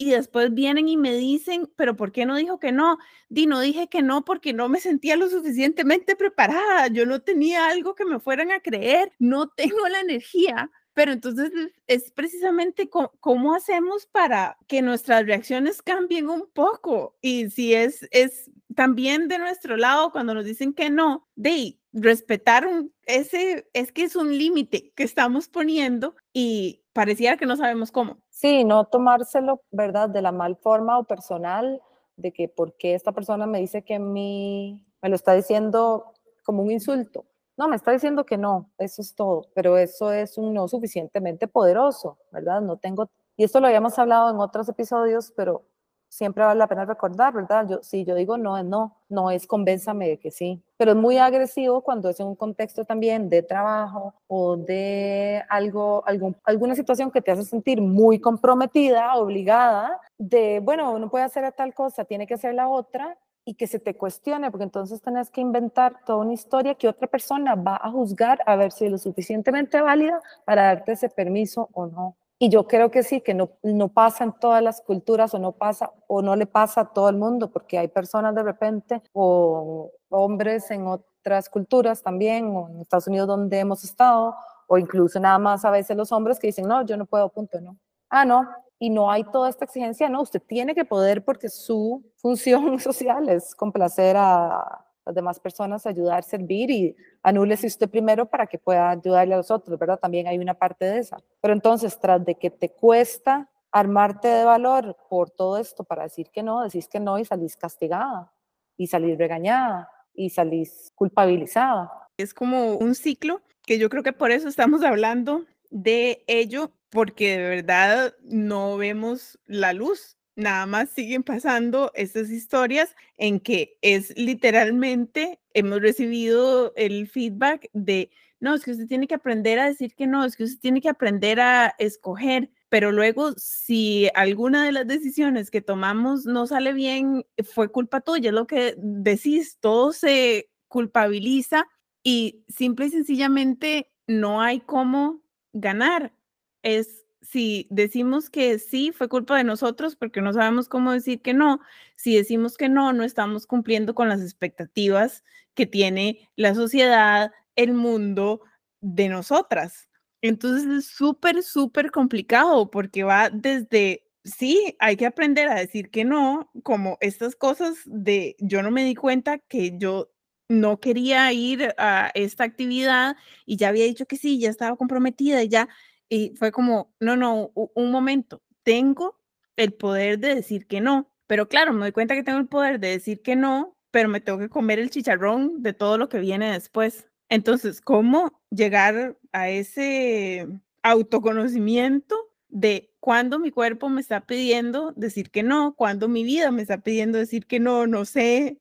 y 0.02 0.10
después 0.10 0.52
vienen 0.52 0.88
y 0.88 0.96
me 0.96 1.14
dicen, 1.14 1.70
pero 1.76 1.96
¿por 1.96 2.12
qué 2.12 2.26
no 2.26 2.36
dijo 2.36 2.58
que 2.58 2.72
no? 2.72 2.98
Di, 3.28 3.46
no 3.46 3.60
dije 3.60 3.88
que 3.88 4.02
no 4.02 4.24
porque 4.24 4.52
no 4.52 4.68
me 4.68 4.80
sentía 4.80 5.16
lo 5.16 5.28
suficientemente 5.28 6.16
preparada, 6.16 6.88
yo 6.88 7.06
no 7.06 7.22
tenía 7.22 7.68
algo 7.68 7.94
que 7.94 8.04
me 8.04 8.18
fueran 8.18 8.50
a 8.50 8.60
creer, 8.60 9.12
no 9.18 9.48
tengo 9.48 9.88
la 9.88 10.00
energía. 10.00 10.70
Pero 10.94 11.12
entonces 11.12 11.50
es, 11.86 12.10
precisamente 12.10 12.90
cómo 12.90 13.54
hacemos 13.54 14.04
para 14.06 14.58
que 14.66 14.82
nuestras 14.82 15.24
reacciones 15.24 15.80
cambien 15.80 16.28
un 16.28 16.50
poco. 16.52 17.16
Y 17.22 17.48
si 17.48 17.72
es, 17.72 18.06
es 18.10 18.50
también 18.74 19.28
de 19.28 19.38
nuestro 19.38 19.76
lado 19.76 20.12
cuando 20.12 20.34
nos 20.34 20.44
dicen 20.44 20.74
que 20.74 20.90
no, 20.90 21.26
de 21.34 21.78
respetar 21.92 22.68
ese, 23.04 23.68
es 23.72 23.92
que 23.92 24.04
es 24.04 24.16
un 24.16 24.36
límite 24.36 24.92
que 24.94 25.04
estamos 25.04 25.48
poniendo 25.48 26.14
y 26.32 26.82
pareciera 26.92 27.36
que 27.36 27.46
no 27.46 27.56
sabemos 27.56 27.92
cómo. 27.92 28.22
Sí, 28.42 28.64
no 28.64 28.86
tomárselo, 28.86 29.62
¿verdad? 29.70 30.08
De 30.08 30.20
la 30.20 30.32
mal 30.32 30.56
forma 30.56 30.98
o 30.98 31.04
personal, 31.04 31.80
de 32.16 32.32
que 32.32 32.48
porque 32.48 32.94
esta 32.96 33.12
persona 33.12 33.46
me 33.46 33.60
dice 33.60 33.84
que 33.84 34.00
mi, 34.00 34.84
me 35.00 35.08
lo 35.10 35.14
está 35.14 35.32
diciendo 35.34 36.12
como 36.42 36.60
un 36.64 36.72
insulto. 36.72 37.24
No, 37.56 37.68
me 37.68 37.76
está 37.76 37.92
diciendo 37.92 38.26
que 38.26 38.38
no, 38.38 38.68
eso 38.78 39.00
es 39.00 39.14
todo, 39.14 39.46
pero 39.54 39.78
eso 39.78 40.10
es 40.10 40.38
un 40.38 40.54
no 40.54 40.66
suficientemente 40.66 41.46
poderoso, 41.46 42.18
¿verdad? 42.32 42.60
No 42.62 42.78
tengo, 42.78 43.08
y 43.36 43.44
esto 43.44 43.60
lo 43.60 43.68
habíamos 43.68 43.96
hablado 44.00 44.28
en 44.32 44.40
otros 44.40 44.68
episodios, 44.68 45.32
pero 45.36 45.62
siempre 46.12 46.44
vale 46.44 46.58
la 46.58 46.66
pena 46.66 46.84
recordar, 46.84 47.32
¿verdad? 47.32 47.66
Yo, 47.66 47.82
si 47.82 48.04
yo 48.04 48.14
digo 48.14 48.36
no, 48.36 48.62
no, 48.62 48.94
no 49.08 49.30
es 49.30 49.46
convénzame 49.46 50.08
de 50.08 50.18
que 50.18 50.30
sí. 50.30 50.62
Pero 50.76 50.90
es 50.90 50.96
muy 50.98 51.16
agresivo 51.16 51.80
cuando 51.80 52.10
es 52.10 52.20
en 52.20 52.26
un 52.26 52.36
contexto 52.36 52.84
también 52.84 53.30
de 53.30 53.42
trabajo 53.42 54.12
o 54.28 54.58
de 54.58 55.42
algo, 55.48 56.02
algún, 56.06 56.36
alguna 56.44 56.74
situación 56.74 57.10
que 57.10 57.22
te 57.22 57.30
hace 57.30 57.44
sentir 57.44 57.80
muy 57.80 58.20
comprometida, 58.20 59.14
obligada, 59.16 59.98
de, 60.18 60.60
bueno, 60.62 60.98
no 60.98 61.08
puede 61.08 61.24
hacer 61.24 61.50
tal 61.52 61.72
cosa, 61.72 62.04
tiene 62.04 62.26
que 62.26 62.34
hacer 62.34 62.52
la 62.54 62.68
otra 62.68 63.16
y 63.46 63.54
que 63.54 63.66
se 63.66 63.78
te 63.78 63.94
cuestione, 63.96 64.50
porque 64.50 64.64
entonces 64.64 65.00
tenés 65.00 65.30
que 65.30 65.40
inventar 65.40 66.04
toda 66.04 66.18
una 66.18 66.34
historia 66.34 66.74
que 66.74 66.88
otra 66.88 67.08
persona 67.08 67.54
va 67.54 67.80
a 67.82 67.90
juzgar 67.90 68.40
a 68.44 68.54
ver 68.56 68.70
si 68.70 68.84
es 68.84 68.92
lo 68.92 68.98
suficientemente 68.98 69.80
válida 69.80 70.20
para 70.44 70.64
darte 70.64 70.92
ese 70.92 71.08
permiso 71.08 71.70
o 71.72 71.86
no. 71.86 72.16
Y 72.42 72.48
yo 72.48 72.66
creo 72.66 72.90
que 72.90 73.04
sí, 73.04 73.20
que 73.20 73.34
no, 73.34 73.50
no 73.62 73.86
pasa 73.86 74.24
en 74.24 74.32
todas 74.32 74.60
las 74.60 74.80
culturas 74.80 75.32
o 75.32 75.38
no 75.38 75.52
pasa 75.52 75.92
o 76.08 76.22
no 76.22 76.34
le 76.34 76.46
pasa 76.46 76.80
a 76.80 76.92
todo 76.92 77.08
el 77.08 77.14
mundo, 77.14 77.52
porque 77.52 77.78
hay 77.78 77.86
personas 77.86 78.34
de 78.34 78.42
repente 78.42 79.00
o 79.12 79.92
hombres 80.08 80.68
en 80.72 80.88
otras 80.88 81.48
culturas 81.48 82.02
también, 82.02 82.48
o 82.48 82.68
en 82.68 82.80
Estados 82.80 83.06
Unidos 83.06 83.28
donde 83.28 83.60
hemos 83.60 83.84
estado, 83.84 84.34
o 84.66 84.76
incluso 84.76 85.20
nada 85.20 85.38
más 85.38 85.64
a 85.64 85.70
veces 85.70 85.96
los 85.96 86.10
hombres 86.10 86.40
que 86.40 86.48
dicen, 86.48 86.66
no, 86.66 86.84
yo 86.84 86.96
no 86.96 87.06
puedo, 87.06 87.28
punto, 87.28 87.60
no. 87.60 87.78
Ah, 88.10 88.24
no, 88.24 88.48
y 88.80 88.90
no 88.90 89.08
hay 89.08 89.22
toda 89.22 89.48
esta 89.48 89.64
exigencia, 89.64 90.08
no, 90.08 90.20
usted 90.20 90.42
tiene 90.42 90.74
que 90.74 90.84
poder 90.84 91.24
porque 91.24 91.48
su 91.48 92.02
función 92.16 92.76
social 92.80 93.28
es 93.28 93.54
complacer 93.54 94.16
a 94.18 94.84
las 95.04 95.14
demás 95.14 95.40
personas, 95.40 95.86
ayudar, 95.86 96.22
servir 96.22 96.70
y 96.70 96.96
anúlese 97.22 97.66
usted 97.66 97.88
primero 97.88 98.26
para 98.26 98.46
que 98.46 98.58
pueda 98.58 98.90
ayudarle 98.90 99.34
a 99.34 99.38
los 99.38 99.50
otros, 99.50 99.78
¿verdad? 99.78 99.98
También 99.98 100.26
hay 100.26 100.38
una 100.38 100.54
parte 100.54 100.84
de 100.84 100.98
esa. 100.98 101.18
Pero 101.40 101.54
entonces, 101.54 101.98
tras 101.98 102.24
de 102.24 102.36
que 102.36 102.50
te 102.50 102.70
cuesta 102.70 103.48
armarte 103.72 104.28
de 104.28 104.44
valor 104.44 104.96
por 105.08 105.30
todo 105.30 105.58
esto 105.58 105.82
para 105.82 106.04
decir 106.04 106.28
que 106.30 106.42
no, 106.42 106.62
decís 106.62 106.88
que 106.88 107.00
no 107.00 107.18
y 107.18 107.24
salís 107.24 107.56
castigada 107.56 108.30
y 108.76 108.86
salís 108.86 109.18
regañada 109.18 109.90
y 110.14 110.30
salís 110.30 110.92
culpabilizada. 110.94 111.90
Es 112.18 112.34
como 112.34 112.76
un 112.76 112.94
ciclo 112.94 113.40
que 113.62 113.78
yo 113.78 113.88
creo 113.88 114.02
que 114.02 114.12
por 114.12 114.30
eso 114.30 114.48
estamos 114.48 114.82
hablando 114.82 115.44
de 115.70 116.22
ello, 116.26 116.70
porque 116.90 117.38
de 117.38 117.48
verdad 117.48 118.14
no 118.22 118.76
vemos 118.76 119.38
la 119.46 119.72
luz. 119.72 120.18
Nada 120.36 120.64
más 120.64 120.88
siguen 120.90 121.22
pasando 121.22 121.92
estas 121.94 122.30
historias 122.30 122.94
en 123.18 123.38
que 123.38 123.76
es 123.82 124.16
literalmente, 124.16 125.40
hemos 125.52 125.82
recibido 125.82 126.72
el 126.74 127.06
feedback 127.06 127.68
de, 127.74 128.10
no, 128.40 128.54
es 128.54 128.64
que 128.64 128.70
usted 128.70 128.86
tiene 128.88 129.06
que 129.06 129.14
aprender 129.14 129.58
a 129.58 129.66
decir 129.66 129.94
que 129.94 130.06
no, 130.06 130.24
es 130.24 130.34
que 130.36 130.44
usted 130.44 130.58
tiene 130.60 130.80
que 130.80 130.88
aprender 130.88 131.38
a 131.38 131.74
escoger, 131.78 132.48
pero 132.70 132.92
luego 132.92 133.32
si 133.36 134.08
alguna 134.14 134.64
de 134.64 134.72
las 134.72 134.86
decisiones 134.86 135.50
que 135.50 135.60
tomamos 135.60 136.24
no 136.24 136.46
sale 136.46 136.72
bien, 136.72 137.26
fue 137.44 137.70
culpa 137.70 138.00
tuya, 138.00 138.30
es 138.30 138.34
lo 138.34 138.46
que 138.46 138.74
decís, 138.78 139.58
todo 139.60 139.92
se 139.92 140.48
culpabiliza 140.68 141.66
y 142.02 142.42
simple 142.48 142.86
y 142.86 142.90
sencillamente 142.90 143.90
no 144.06 144.40
hay 144.40 144.60
cómo 144.60 145.20
ganar. 145.52 146.14
Es 146.62 147.01
si 147.32 147.66
decimos 147.70 148.28
que 148.28 148.58
sí, 148.58 148.92
fue 148.92 149.08
culpa 149.08 149.38
de 149.38 149.44
nosotros 149.44 149.96
porque 149.96 150.20
no 150.20 150.34
sabemos 150.34 150.68
cómo 150.68 150.92
decir 150.92 151.22
que 151.22 151.32
no. 151.32 151.60
Si 151.96 152.14
decimos 152.14 152.58
que 152.58 152.68
no, 152.68 152.92
no 152.92 153.04
estamos 153.04 153.46
cumpliendo 153.46 153.94
con 153.94 154.08
las 154.10 154.20
expectativas 154.20 155.24
que 155.54 155.66
tiene 155.66 156.30
la 156.36 156.54
sociedad, 156.54 157.32
el 157.56 157.72
mundo 157.72 158.42
de 158.82 159.08
nosotras. 159.08 159.88
Entonces 160.20 160.66
es 160.66 160.86
súper, 160.86 161.42
súper 161.42 161.90
complicado 161.90 162.70
porque 162.70 163.02
va 163.02 163.30
desde, 163.30 164.04
sí, 164.24 164.76
hay 164.78 164.96
que 164.96 165.06
aprender 165.06 165.48
a 165.48 165.54
decir 165.54 165.90
que 165.90 166.04
no, 166.04 166.50
como 166.62 166.98
estas 167.00 167.34
cosas 167.34 167.76
de, 167.86 168.36
yo 168.40 168.62
no 168.62 168.70
me 168.70 168.84
di 168.84 168.94
cuenta 168.94 169.38
que 169.38 169.78
yo 169.78 170.12
no 170.48 170.80
quería 170.80 171.32
ir 171.32 171.74
a 171.78 172.10
esta 172.14 172.44
actividad 172.44 173.16
y 173.46 173.56
ya 173.56 173.68
había 173.68 173.86
dicho 173.86 174.06
que 174.06 174.16
sí, 174.16 174.38
ya 174.38 174.50
estaba 174.50 174.76
comprometida 174.76 175.42
y 175.42 175.48
ya, 175.48 175.68
y 176.12 176.34
fue 176.36 176.52
como, 176.52 176.94
no, 177.00 177.16
no, 177.16 177.52
un 177.54 177.90
momento, 177.90 178.42
tengo 178.64 179.18
el 179.56 179.72
poder 179.72 180.18
de 180.18 180.34
decir 180.34 180.66
que 180.66 180.82
no, 180.82 181.10
pero 181.26 181.48
claro, 181.48 181.72
me 181.72 181.80
doy 181.80 181.92
cuenta 181.92 182.14
que 182.14 182.22
tengo 182.22 182.38
el 182.38 182.48
poder 182.48 182.78
de 182.80 182.88
decir 182.88 183.22
que 183.22 183.34
no, 183.34 183.78
pero 183.90 184.10
me 184.10 184.20
tengo 184.20 184.38
que 184.38 184.50
comer 184.50 184.78
el 184.78 184.90
chicharrón 184.90 185.62
de 185.62 185.72
todo 185.72 185.96
lo 185.96 186.10
que 186.10 186.18
viene 186.18 186.52
después. 186.52 187.08
Entonces, 187.30 187.80
¿cómo 187.80 188.42
llegar 188.50 189.16
a 189.32 189.48
ese 189.48 190.46
autoconocimiento 190.82 192.14
de 192.48 192.92
cuando 193.00 193.38
mi 193.38 193.50
cuerpo 193.50 193.88
me 193.88 194.02
está 194.02 194.26
pidiendo 194.26 194.92
decir 194.94 195.30
que 195.30 195.42
no, 195.42 195.74
cuando 195.76 196.10
mi 196.10 196.24
vida 196.24 196.50
me 196.50 196.60
está 196.60 196.82
pidiendo 196.82 197.16
decir 197.16 197.46
que 197.46 197.58
no, 197.58 197.86
no 197.86 198.04
sé 198.04 198.60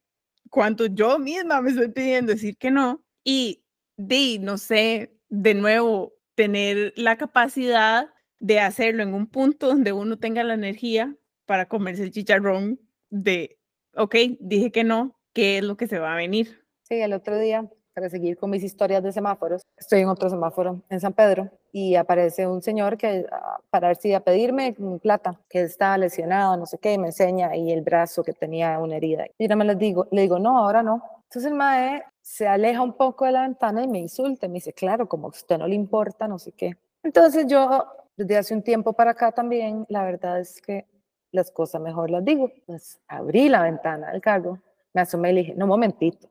cuánto 0.50 0.86
yo 0.86 1.20
misma 1.20 1.60
me 1.60 1.72
estoy 1.72 1.90
pidiendo 1.90 2.32
decir 2.32 2.56
que 2.56 2.72
no 2.72 3.04
y 3.26 3.66
de, 3.98 4.40
no 4.40 4.58
sé, 4.58 5.18
de 5.28 5.54
nuevo, 5.54 6.14
tener 6.42 6.92
la 6.96 7.18
capacidad 7.18 8.10
de 8.40 8.60
hacerlo 8.60 9.04
en 9.04 9.14
un 9.14 9.28
punto 9.28 9.68
donde 9.68 9.94
uno 9.94 10.18
tenga 10.18 10.44
la 10.44 10.56
energía 10.56 11.16
para 11.46 11.68
comerse 11.68 12.02
el 12.02 12.10
chicharrón 12.10 12.80
de, 13.12 13.60
ok, 13.96 14.16
dije 14.40 14.72
que 14.72 14.84
no, 14.84 15.20
¿qué 15.34 15.60
es 15.60 15.64
lo 15.64 15.78
que 15.78 15.86
se 15.86 16.00
va 16.00 16.14
a 16.14 16.16
venir? 16.16 16.66
Sí, 16.82 16.96
el 16.96 17.14
otro 17.14 17.38
día, 17.38 17.70
para 17.94 18.10
seguir 18.10 18.38
con 18.38 18.50
mis 18.50 18.64
historias 18.64 19.04
de 19.04 19.12
semáforos, 19.12 19.62
estoy 19.78 20.00
en 20.00 20.10
otro 20.10 20.32
semáforo 20.32 20.82
en 20.90 21.00
San 21.00 21.14
Pedro 21.14 21.52
y 21.72 21.94
aparece 21.94 22.48
un 22.48 22.64
señor 22.64 22.98
que 22.98 23.28
ah, 23.32 23.60
para 23.70 23.90
ver 23.90 23.98
si 23.98 24.12
a 24.16 24.22
pedirme 24.22 24.76
plata, 25.00 25.40
que 25.48 25.62
estaba 25.62 26.00
lesionado, 26.00 26.58
no 26.58 26.66
sé 26.66 26.80
qué, 26.80 26.98
me 26.98 27.10
enseña 27.10 27.56
y 27.56 27.72
el 27.72 27.84
brazo 27.84 28.24
que 28.24 28.34
tenía 28.34 28.80
una 28.80 28.96
herida. 28.96 29.28
Y 29.38 29.48
yo 29.48 29.56
me 29.56 29.66
le 29.66 29.76
digo, 29.76 30.08
le 30.12 30.24
digo, 30.24 30.40
no, 30.40 30.58
ahora 30.58 30.82
no. 30.82 31.04
Entonces 31.26 31.52
el 31.52 31.56
mae 31.56 32.02
se 32.22 32.48
aleja 32.48 32.82
un 32.82 32.94
poco 32.94 33.26
de 33.26 33.32
la 33.32 33.42
ventana 33.42 33.84
y 33.84 33.88
me 33.88 34.00
insulta, 34.00 34.48
me 34.48 34.56
dice, 34.56 34.74
claro, 34.74 35.08
como 35.10 35.28
a 35.28 35.30
usted 35.32 35.58
no 35.58 35.68
le 35.68 35.76
importa, 35.76 36.28
no 36.28 36.38
sé 36.40 36.52
qué. 36.52 36.78
Entonces 37.04 37.48
yo, 37.48 37.86
desde 38.16 38.38
hace 38.38 38.54
un 38.54 38.62
tiempo 38.62 38.94
para 38.94 39.12
acá 39.12 39.32
también, 39.32 39.86
la 39.90 40.04
verdad 40.04 40.40
es 40.40 40.62
que 40.62 40.86
las 41.32 41.52
cosas 41.52 41.82
mejor 41.82 42.10
las 42.12 42.24
digo. 42.24 42.52
Pues 42.66 43.00
abrí 43.08 43.50
la 43.50 43.64
ventana 43.64 44.12
del 44.12 44.22
carro, 44.22 44.60
me 44.94 45.02
asomé 45.02 45.32
y 45.32 45.34
le 45.34 45.42
dije, 45.42 45.54
no, 45.56 45.66
momentito, 45.68 46.30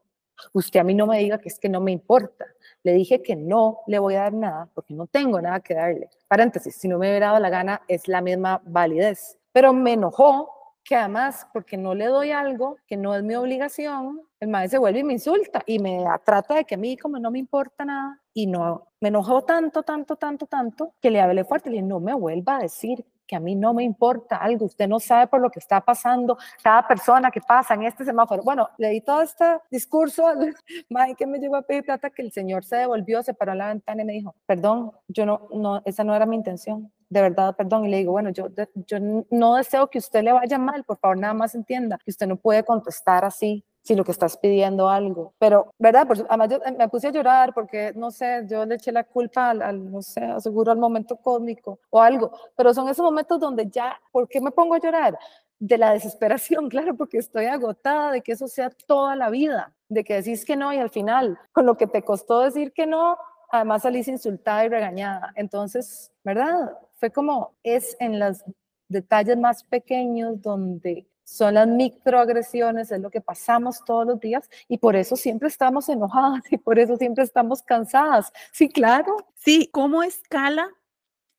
usted 0.52 0.80
a 0.80 0.85
mí 0.85 0.94
no 0.94 1.06
me 1.06 1.18
diga 1.18 1.38
que 1.38 1.49
es 1.49 1.59
que 1.59 1.68
no 1.68 1.80
me 1.80 1.92
importa. 1.92 2.47
Le 2.82 2.92
dije 2.92 3.23
que 3.23 3.37
no 3.37 3.80
le 3.87 3.99
voy 3.99 4.14
a 4.14 4.20
dar 4.23 4.32
nada 4.32 4.68
porque 4.75 4.94
no 4.94 5.06
tengo 5.06 5.40
nada 5.40 5.61
que 5.61 5.75
darle. 5.75 6.09
Paréntesis, 6.28 6.75
si 6.75 6.88
no 6.88 6.99
me 6.99 7.09
hubiera 7.09 7.28
dado 7.28 7.40
la 7.40 7.50
gana 7.50 7.82
es 7.88 8.09
la 8.09 8.20
misma 8.20 8.62
validez. 8.64 9.38
Pero 9.52 9.73
me 9.73 9.94
enojó 9.94 10.60
que 10.84 10.96
además, 10.96 11.46
porque 11.52 11.76
no 11.76 11.94
le 11.94 12.06
doy 12.06 12.30
algo 12.30 12.76
que 12.87 12.96
no 12.96 13.14
es 13.14 13.22
mi 13.22 13.34
obligación, 13.34 14.22
el 14.40 14.49
maestro 14.49 14.76
se 14.76 14.80
vuelve 14.80 15.00
y 15.00 15.04
me 15.04 15.12
insulta 15.12 15.62
y 15.66 15.78
me 15.78 16.04
trata 16.25 16.54
de 16.54 16.64
que 16.64 16.75
a 16.75 16.78
mí 16.78 16.96
como 16.96 17.18
no 17.18 17.30
me 17.30 17.38
importa 17.38 17.84
nada 17.84 18.20
y 18.32 18.46
no, 18.46 18.88
me 19.00 19.08
enojó 19.08 19.42
tanto, 19.42 19.82
tanto, 19.82 20.16
tanto, 20.16 20.46
tanto 20.46 20.94
que 21.00 21.10
le 21.10 21.20
hablé 21.20 21.44
fuerte, 21.44 21.70
le 21.70 21.76
dije, 21.76 21.87
no 21.87 22.00
me 22.00 22.14
vuelva 22.14 22.56
a 22.56 22.60
decir 22.60 23.04
que 23.30 23.37
a 23.37 23.40
mí 23.40 23.54
no 23.54 23.72
me 23.72 23.84
importa 23.84 24.38
algo, 24.38 24.66
usted 24.66 24.88
no 24.88 24.99
sabe 24.99 25.28
por 25.28 25.40
lo 25.40 25.50
que 25.50 25.60
está 25.60 25.80
pasando 25.80 26.37
cada 26.64 26.88
persona 26.88 27.30
que 27.30 27.40
pasa 27.40 27.75
en 27.75 27.84
este 27.84 28.04
semáforo. 28.04 28.42
Bueno, 28.42 28.68
le 28.76 28.88
di 28.88 29.02
todo 29.02 29.22
este 29.22 29.44
discurso 29.70 30.26
al 30.26 30.56
que 31.16 31.26
me 31.28 31.38
llevó 31.38 31.54
a 31.54 31.62
pedir 31.62 31.84
plata 31.84 32.10
que 32.10 32.22
el 32.22 32.32
señor 32.32 32.64
se 32.64 32.75
devolvió, 32.75 33.22
se 33.22 33.32
paró 33.32 33.52
en 33.52 33.58
la 33.58 33.68
ventana 33.68 34.02
y 34.02 34.04
me 34.04 34.12
dijo, 34.14 34.34
perdón, 34.46 34.90
yo 35.06 35.26
no, 35.26 35.46
no, 35.54 35.80
esa 35.84 36.02
no 36.02 36.12
era 36.12 36.26
mi 36.26 36.34
intención, 36.34 36.90
de 37.11 37.21
verdad, 37.23 37.55
perdón. 37.57 37.85
Y 37.85 37.90
le 37.90 37.99
digo, 37.99 38.12
bueno, 38.12 38.31
yo, 38.31 38.47
yo 38.75 38.99
no 39.31 39.57
deseo 39.57 39.88
que 39.88 39.99
usted 39.99 40.23
le 40.23 40.33
vaya 40.33 40.59
mal, 40.59 40.85
por 40.85 40.99
favor, 40.99 41.19
nada 41.19 41.35
más 41.35 41.55
entienda 41.55 41.99
que 42.02 42.11
usted 42.11 42.26
no 42.26 42.37
puede 42.37 42.64
contestar 42.64 43.25
así 43.25 43.64
si 43.83 43.95
lo 43.95 44.05
que 44.05 44.12
estás 44.12 44.37
pidiendo 44.37 44.88
algo. 44.88 45.35
Pero, 45.38 45.75
¿verdad? 45.79 46.07
Además 46.29 46.50
yo 46.50 46.57
eh, 46.64 46.73
me 46.79 46.88
puse 46.88 47.09
a 47.09 47.12
llorar 47.12 47.52
porque, 47.52 47.93
no 47.97 48.11
sé, 48.11 48.45
yo 48.47 48.64
le 48.64 48.76
eché 48.76 48.93
la 48.93 49.05
culpa 49.05 49.50
al, 49.50 49.90
no 49.90 50.02
sé, 50.02 50.23
seguro 50.40 50.71
al 50.71 50.79
momento 50.79 51.17
cómico 51.17 51.81
o 51.90 52.00
algo. 52.00 52.31
Pero 52.57 52.73
son 52.75 52.88
esos 52.88 53.05
momentos 53.05 53.40
donde 53.40 53.69
ya, 53.69 53.99
¿por 54.12 54.29
qué 54.29 54.40
me 54.40 54.50
pongo 54.50 54.75
a 54.75 54.81
llorar? 54.81 55.19
De 55.59 55.79
la 55.79 55.93
desesperación, 55.93 56.69
claro, 56.71 56.97
porque 56.97 57.19
estoy 57.19 57.47
agotada 57.47 58.12
de 58.12 58.23
que 58.23 58.33
eso 58.33 58.47
sea 58.49 58.71
toda 58.87 59.17
la 59.17 59.31
vida, 59.31 59.75
de 59.88 60.05
que 60.05 60.14
decís 60.14 60.45
que 60.45 60.57
no 60.57 60.73
y 60.73 60.79
al 60.79 60.90
final, 60.90 61.38
con 61.52 61.67
lo 61.67 61.76
que 61.76 61.87
te 61.87 62.02
costó 62.02 62.40
decir 62.40 62.73
que 62.73 62.87
no, 62.87 63.17
además 63.50 63.83
salís 63.83 64.09
insultada 64.09 64.64
y 64.64 64.69
regañada. 64.69 65.33
Entonces, 65.37 66.12
¿verdad? 66.23 66.76
Fue 67.00 67.11
como 67.11 67.57
es 67.62 67.97
en 67.99 68.19
los 68.21 68.45
detalles 68.88 69.38
más 69.38 69.64
pequeños 69.64 70.42
donde 70.42 71.07
son 71.25 71.54
las 71.54 71.66
microagresiones, 71.66 72.92
es 72.92 73.00
lo 73.00 73.11
que 73.11 73.23
pasamos 73.23 73.83
todos 73.87 74.07
los 74.07 74.21
días 74.21 74.50
y 74.69 74.76
por 74.78 74.97
eso 74.97 75.16
siempre 75.16 75.49
estamos 75.49 75.88
enojadas 75.88 76.42
y 76.50 76.59
por 76.59 76.78
eso 76.78 76.97
siempre 76.97 77.25
estamos 77.25 77.62
cansadas. 77.62 78.33
Sí, 78.52 78.69
claro. 78.69 79.16
Sí, 79.35 79.71
¿cómo 79.73 80.02
escala 80.02 80.69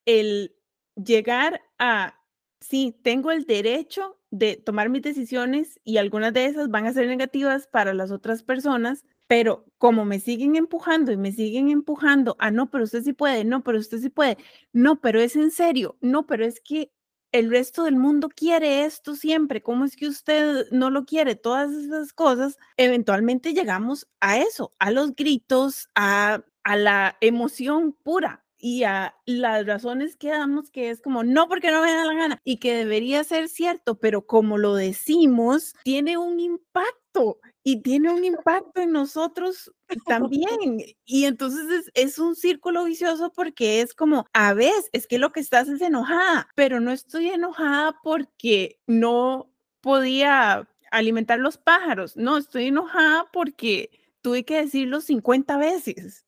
el 0.06 0.56
llegar 0.96 1.62
a, 1.78 2.16
sí, 2.60 2.98
tengo 3.04 3.30
el 3.30 3.46
derecho 3.46 4.18
de 4.32 4.56
tomar 4.56 4.90
mis 4.90 5.04
decisiones 5.04 5.80
y 5.84 5.98
algunas 5.98 6.34
de 6.34 6.46
esas 6.46 6.70
van 6.70 6.88
a 6.88 6.94
ser 6.94 7.08
negativas 7.08 7.68
para 7.68 7.94
las 7.94 8.10
otras 8.10 8.42
personas, 8.42 9.06
pero 9.32 9.64
como 9.78 10.04
me 10.04 10.20
siguen 10.20 10.58
empujando 10.58 11.14
y 11.14 11.16
me 11.16 11.32
siguen 11.32 11.70
empujando, 11.70 12.36
ah, 12.38 12.52
no, 12.52 12.70
pero 12.70 12.84
usted 12.84 13.02
sí 13.02 13.14
puede, 13.14 13.46
no, 13.46 13.64
pero 13.64 13.80
usted 13.80 14.00
sí 14.00 14.10
puede, 14.10 14.36
no, 14.74 15.00
pero 15.00 15.22
es 15.22 15.38
en 15.38 15.52
serio, 15.52 15.96
no, 16.02 16.26
pero 16.28 16.44
es 16.44 16.60
que 16.60 16.92
el 17.32 17.50
resto 17.50 17.86
del 17.86 17.96
mundo 17.96 18.28
quiere 18.28 18.84
esto 18.84 19.16
siempre, 19.16 19.64
¿cómo 19.64 19.86
es 19.86 19.96
que 19.96 20.10
usted 20.10 20.66
no 20.72 20.90
lo 20.90 21.06
quiere? 21.06 21.36
Todas 21.36 21.72
esas 21.72 22.12
cosas, 22.12 22.58
eventualmente 22.76 23.54
llegamos 23.54 24.06
a 24.20 24.38
eso, 24.38 24.74
a 24.80 24.92
los 24.92 25.16
gritos, 25.16 25.88
a, 25.96 26.44
a 26.66 26.76
la 26.76 27.16
emoción 27.22 27.94
pura 27.94 28.44
y 28.58 28.84
a 28.84 29.16
las 29.26 29.66
razones 29.66 30.18
que 30.18 30.28
damos 30.28 30.72
que 30.72 30.90
es 30.90 31.02
como, 31.02 31.24
no 31.24 31.48
porque 31.48 31.72
no 31.72 31.82
me 31.82 31.94
da 31.94 32.04
la 32.04 32.16
gana 32.16 32.40
y 32.44 32.58
que 32.58 32.74
debería 32.76 33.24
ser 33.24 33.48
cierto, 33.48 33.98
pero 33.98 34.28
como 34.28 34.58
lo 34.58 34.76
decimos, 34.76 35.74
tiene 35.86 36.18
un 36.18 36.42
impacto 36.42 37.40
y 37.64 37.82
tiene 37.82 38.12
un 38.12 38.24
impacto 38.26 38.82
en 38.82 38.92
nosotros 38.92 39.72
también. 40.06 40.84
Y 41.06 41.26
entonces 41.26 41.90
es, 41.94 42.20
un 42.20 42.36
círculo 42.36 42.86
vicioso 42.86 43.32
porque 43.34 43.82
es 43.82 43.94
como, 43.94 44.26
a 44.34 44.54
veces, 44.54 44.90
es 44.94 45.08
que 45.08 45.20
lo 45.20 45.32
que 45.32 45.40
estás 45.40 45.68
es 45.70 45.82
enojada, 45.82 46.48
pero 46.56 46.80
no 46.80 46.92
estoy 46.92 47.30
enojada 47.30 47.98
porque 48.04 48.80
no 48.88 49.50
podía 49.82 50.68
alimentar 50.92 51.40
los 51.40 51.58
pájaros, 51.58 52.18
no, 52.18 52.38
estoy 52.38 52.68
enojada 52.68 53.28
porque 53.32 53.90
tuve 54.22 54.44
que 54.44 54.62
decirlo 54.62 55.02
50 55.02 55.58
veces. 55.58 56.26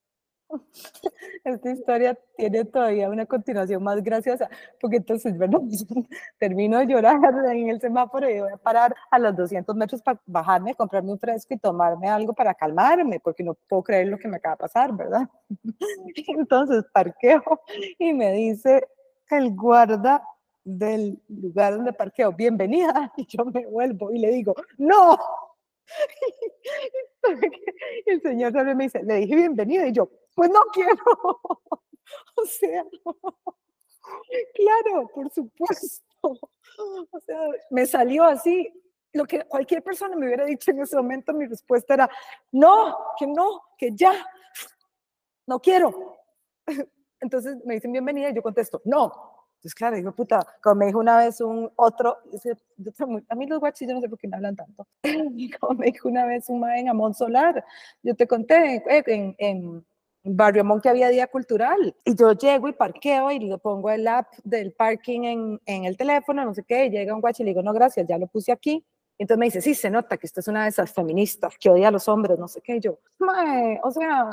Esta 1.43 1.71
historia 1.71 2.17
tiene 2.37 2.65
todavía 2.65 3.09
una 3.09 3.25
continuación 3.25 3.83
más 3.83 4.01
graciosa, 4.03 4.49
porque 4.79 4.97
entonces. 4.97 5.33
Termino 6.39 6.79
de 6.79 6.87
llorar 6.87 7.19
en 7.53 7.69
el 7.69 7.79
semáforo 7.79 8.29
y 8.29 8.39
voy 8.39 8.51
a 8.51 8.57
parar 8.57 8.95
a 9.11 9.19
los 9.19 9.35
200 9.35 9.75
metros 9.75 10.01
para 10.01 10.19
bajarme, 10.25 10.75
comprarme 10.75 11.11
un 11.11 11.19
fresco 11.19 11.53
y 11.53 11.57
tomarme 11.57 12.09
algo 12.09 12.33
para 12.33 12.53
calmarme, 12.53 13.19
porque 13.19 13.43
no 13.43 13.53
puedo 13.53 13.83
creer 13.83 14.07
lo 14.07 14.17
que 14.17 14.27
me 14.27 14.37
acaba 14.37 14.55
de 14.55 14.59
pasar, 14.59 14.95
¿verdad? 14.95 15.27
Entonces 16.27 16.85
parqueo 16.93 17.43
y 17.99 18.13
me 18.13 18.31
dice 18.31 18.87
el 19.29 19.55
guarda 19.55 20.23
del 20.63 21.21
lugar 21.27 21.75
donde 21.75 21.93
parqueo, 21.93 22.31
bienvenida, 22.31 23.11
y 23.17 23.25
yo 23.25 23.45
me 23.45 23.65
vuelvo 23.65 24.11
y 24.11 24.19
le 24.19 24.31
digo, 24.31 24.55
no, 24.77 25.17
el 28.05 28.21
señor 28.21 28.53
también 28.53 28.77
me 28.77 28.83
dice, 28.85 29.03
le 29.03 29.15
dije 29.15 29.35
bienvenida 29.35 29.87
y 29.87 29.91
yo, 29.91 30.09
pues 30.35 30.49
no 30.49 30.61
quiero. 30.73 30.93
o 32.35 32.45
sea, 32.45 32.85
claro, 34.55 35.07
por 35.13 35.29
supuesto. 35.31 36.03
O 36.77 37.19
sea, 37.25 37.39
me 37.69 37.85
salió 37.85 38.23
así. 38.23 38.71
Lo 39.13 39.25
que 39.25 39.45
cualquier 39.45 39.83
persona 39.83 40.15
me 40.15 40.25
hubiera 40.25 40.43
dicho 40.45 40.71
en 40.71 40.81
ese 40.81 40.95
momento, 40.95 41.33
mi 41.33 41.45
respuesta 41.45 41.93
era, 41.93 42.09
no, 42.51 42.97
que 43.17 43.27
no, 43.27 43.61
que 43.77 43.91
ya, 43.93 44.25
no 45.45 45.59
quiero. 45.59 46.17
Entonces 47.19 47.57
me 47.63 47.75
dicen 47.75 47.91
bienvenida 47.91 48.29
y 48.29 48.33
yo 48.33 48.41
contesto, 48.41 48.81
no, 48.85 49.32
entonces, 49.63 49.75
claro, 49.75 49.95
digo, 49.95 50.11
puta, 50.11 50.45
como 50.61 50.75
me 50.75 50.87
dijo 50.87 50.99
una 50.99 51.15
vez 51.15 51.39
un 51.39 51.71
otro, 51.77 52.17
a 53.29 53.35
mí 53.35 53.47
los 53.47 53.61
guachis 53.61 53.87
yo 53.87 53.93
no 53.93 54.01
sé 54.01 54.09
por 54.09 54.19
qué 54.19 54.27
me 54.27 54.35
hablan 54.35 54.57
tanto, 54.57 54.85
como 55.61 55.79
me 55.79 55.85
dijo 55.85 56.09
una 56.09 56.25
vez 56.25 56.49
un 56.49 56.59
mae 56.59 56.81
en 56.81 56.89
Amón 56.89 57.13
Solar, 57.13 57.63
yo 58.01 58.13
te 58.13 58.27
conté 58.27 58.83
en, 58.87 59.33
en, 59.37 59.85
Barrio 60.25 60.61
Amón 60.61 60.81
que 60.81 60.89
había 60.89 61.07
día 61.07 61.27
cultural, 61.27 61.95
y 62.03 62.13
yo 62.13 62.33
llego 62.33 62.67
y 62.67 62.73
parqueo 62.73 63.31
y 63.31 63.39
le 63.39 63.57
pongo 63.57 63.89
el 63.89 64.05
app 64.05 64.33
del 64.43 64.73
parking 64.73 65.21
en, 65.23 65.61
en 65.65 65.85
el 65.85 65.95
teléfono, 65.95 66.43
no 66.43 66.53
sé 66.53 66.63
qué, 66.63 66.87
y 66.87 66.89
llega 66.89 67.15
un 67.15 67.21
guachi 67.21 67.43
y 67.43 67.45
le 67.45 67.51
digo, 67.51 67.63
no, 67.63 67.71
gracias, 67.71 68.05
ya 68.05 68.17
lo 68.17 68.27
puse 68.27 68.51
aquí, 68.51 68.85
entonces 69.17 69.39
me 69.39 69.45
dice, 69.45 69.61
sí, 69.61 69.75
se 69.75 69.89
nota 69.89 70.17
que 70.17 70.25
usted 70.25 70.39
es 70.39 70.47
una 70.49 70.63
de 70.63 70.69
esas 70.69 70.91
feministas 70.91 71.57
que 71.57 71.69
odia 71.69 71.87
a 71.87 71.91
los 71.91 72.09
hombres, 72.09 72.37
no 72.37 72.49
sé 72.49 72.59
qué. 72.61 72.81
Yo, 72.81 72.99
mae, 73.19 73.79
o 73.81 73.91
sea, 73.91 74.29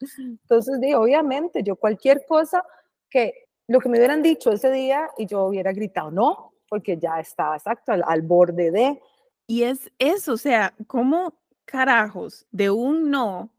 entonces 0.16 0.80
digo, 0.80 1.00
obviamente, 1.00 1.64
yo 1.64 1.74
cualquier 1.74 2.24
cosa 2.26 2.64
que 3.10 3.48
lo 3.68 3.80
que 3.80 3.88
me 3.88 3.98
hubieran 3.98 4.22
dicho 4.22 4.50
ese 4.50 4.70
día 4.70 5.08
y 5.16 5.26
yo 5.26 5.44
hubiera 5.44 5.72
gritado 5.72 6.10
no, 6.10 6.52
porque 6.68 6.98
ya 6.98 7.20
estaba 7.20 7.56
exacto 7.56 7.92
al, 7.92 8.22
borde 8.22 8.70
de. 8.70 9.00
Y 9.46 9.64
es 9.64 9.90
eso, 9.98 10.34
o 10.34 10.36
sea, 10.36 10.74
¿cómo 10.86 11.38
carajos 11.64 12.46
de 12.50 12.70
un 12.70 13.10
no 13.10 13.50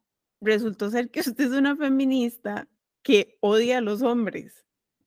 resultó 0.41 0.89
ser 0.89 1.10
que 1.10 1.22
usted 1.22 1.45
es 1.45 1.51
una 1.51 1.75
feminista 1.75 2.67
que 3.01 3.38
odia 3.39 3.77
a 3.77 3.81
los 3.81 4.01
hombres? 4.01 4.65